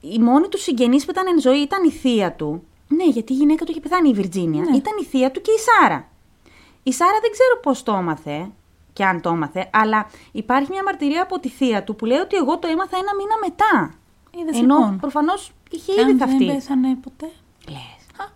[0.00, 2.64] η μόνη του συγγενής που ήταν εν ζωή ήταν η θεία του.
[2.88, 4.62] Ναι, γιατί η γυναίκα του είχε πεθάνει η Βιρτζίνια.
[4.62, 4.76] Ναι.
[4.76, 6.08] Ήταν η θεία του και η Σάρα.
[6.82, 8.50] Η Σάρα δεν ξέρω πώς το έμαθε.
[8.92, 12.36] και αν το έμαθε, αλλά υπάρχει μια μαρτυρία από τη θεία του που λέει ότι
[12.36, 13.94] εγώ το έμαθα ένα μήνα μετά.
[14.40, 14.98] Είδες, Ενώ λοιπόν.
[14.98, 16.44] προφανώς είχε Και ήδη αν θαυτεί.
[16.44, 17.30] δεν πέθανε ποτέ.
[17.68, 18.26] Λες.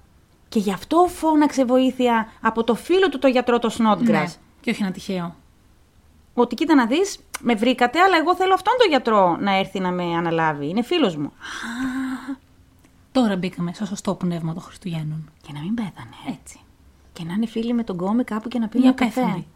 [0.48, 4.02] Και γι' αυτό φώναξε βοήθεια από το φίλο του το γιατρό το Snodgrass.
[4.04, 4.24] Ναι.
[4.60, 5.34] Και όχι ένα τυχαίο.
[6.34, 9.90] Ότι κοίτα να δεις, με βρήκατε, αλλά εγώ θέλω αυτόν τον γιατρό να έρθει να
[9.90, 10.68] με αναλάβει.
[10.68, 11.32] Είναι φίλος μου.
[13.12, 15.30] Τώρα μπήκαμε στο σωστό πνεύμα των Χριστουγέννων.
[15.42, 16.16] Και να μην πέθανε.
[16.40, 16.60] Έτσι.
[17.12, 19.20] Και να είναι φίλοι με τον κόμι κάπου και να πει Ή μια καφέ.
[19.20, 19.46] απέθανοι.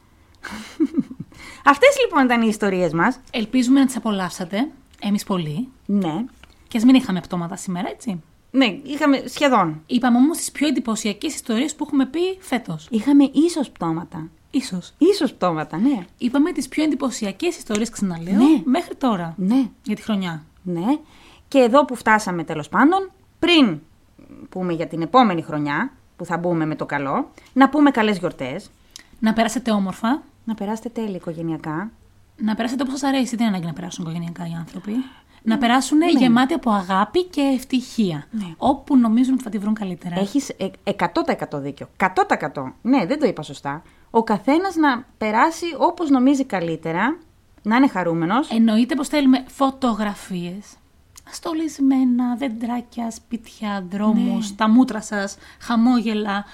[1.65, 3.21] Αυτές λοιπόν ήταν οι ιστορίες μας.
[3.31, 4.69] Ελπίζουμε να τις απολαύσατε.
[5.01, 5.69] Εμείς πολύ.
[5.87, 6.25] Ναι.
[6.69, 8.23] Και ας μην είχαμε πτώματα σήμερα, έτσι.
[8.51, 9.83] Ναι, είχαμε σχεδόν.
[9.87, 12.87] Είπαμε όμως τις πιο εντυπωσιακές ιστορίες που έχουμε πει φέτος.
[12.91, 14.29] Είχαμε ίσως πτώματα.
[14.51, 14.93] Ίσως.
[14.99, 16.05] Ίσως πτώματα, ναι.
[16.19, 18.63] Είπαμε τις πιο εντυπωσιακές ιστορίες, ξαναλέω, Ναι.
[18.65, 19.35] μέχρι τώρα.
[19.37, 20.45] Ναι, Για τη χρονιά.
[20.63, 20.99] ναι.
[21.49, 23.81] Και εδώ που φτάσαμε τέλος πάντων, πριν
[24.49, 28.71] πούμε για την επόμενη χρονιά, που θα μπούμε με το καλό, να πούμε καλές γιορτές,
[29.19, 30.23] Να περάσετε όμορφα.
[30.45, 31.91] να περάσετε τέλεια οικογενειακά.
[32.37, 33.37] Να περάσετε όπως σας αρέσει.
[33.37, 34.93] Δεν είναι ανάγκη να περάσουν οικογενειακά οι άνθρωποι.
[35.43, 38.27] Να περάσουν γεμάτοι από αγάπη και ευτυχία.
[38.31, 38.55] Ναι.
[38.57, 40.19] Όπου νομίζουν ότι θα τη βρουν καλύτερα.
[40.21, 40.69] Έχεις ε,
[41.53, 41.89] 100% δίκιο.
[42.53, 42.73] 100%.
[42.83, 43.83] Ναι, δεν το είπα σωστά.
[44.11, 47.17] Ο καθένας να περάσει όπως νομίζει καλύτερα,
[47.63, 48.51] να είναι χαρούμενος.
[48.51, 50.77] Εννοείται πως θέλουμε φωτογραφίες.
[51.31, 56.45] Στολισμένα, δεντράκια, σπίτια, δρόμους, τα μούτρα σας, χαμόγελα,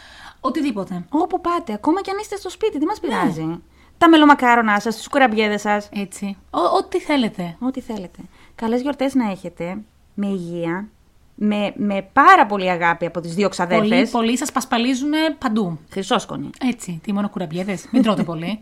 [0.40, 1.04] οτιδήποτε.
[1.08, 3.60] Όπου πάτε, ακόμα κι αν είστε στο σπίτι, δεν μας πειράζει;
[3.98, 6.36] Τα μελομακάρονά σας, τις κουραμπιέδες σας, Έτσι.
[6.50, 7.56] Ο- ό,τι θέλετε.
[7.58, 8.18] ό,τι θέλετε.
[8.54, 9.78] Καλές γιορτές να έχετε,
[10.14, 10.88] με υγεία,
[11.34, 14.10] με, με πάρα πολύ αγάπη από τις δύο Πολλοί, ξαδέρφες.
[14.10, 15.78] πολλοί σας πασπαλίζουν παντού.
[15.90, 16.50] Χρυσόσκονοι.
[16.68, 17.00] Έτσι.
[17.02, 18.60] Τι μόνο κουραμπιέδες; Μην τρώτε πολύ.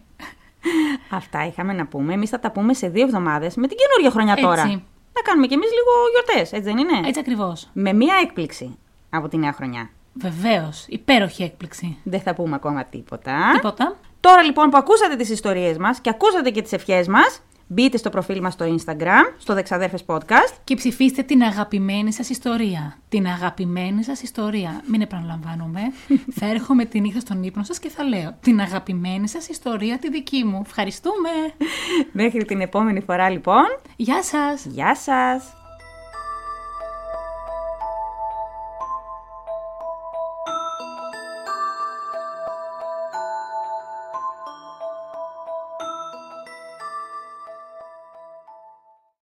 [1.11, 2.13] Αυτά είχαμε να πούμε.
[2.13, 4.83] Εμείς θα τα πούμε σε δύο εβδομάδες με την καινούργια χρονιά τώρα.
[5.13, 5.23] Έτσι.
[5.23, 7.69] Να κάνουμε κι εμείς λίγο γιορτές, έτσι δεν είναι; Έτσι ακριβώς.
[7.73, 8.79] Με μία έκπληξη
[9.11, 9.91] από τη νέα χρονιά.
[10.13, 10.85] Βεβαίως.
[10.89, 11.99] Υπέροχη έκπληξη.
[12.05, 13.51] Δεν θα πούμε ακόμα τίποτα.
[13.53, 13.97] Τίποτα.
[14.21, 17.43] Τώρα λοιπόν που ακούσατε τις ιστορίες μας και ακούσατε και τις ευχές μας,
[17.73, 20.55] μπείτε στο προφίλ μας στο Instagram, στο Δεξαδέρφες Podcast.
[20.65, 22.97] Και ψηφίστε την αγαπημένη σας ιστορία.
[23.09, 24.83] Την αγαπημένη σας ιστορία.
[24.87, 25.81] Μην επαναλαμβάνομαι.
[26.39, 30.11] θα έρχομαι τη νύχτα στον ύπνο σας και θα λέω την αγαπημένη σας ιστορία τη
[30.11, 30.63] δική μου.
[30.67, 31.31] Ευχαριστούμε.
[32.13, 33.65] Μέχρι την επόμενη φορά λοιπόν,
[33.97, 34.65] Γεια σας.
[34.65, 35.60] γεια σας!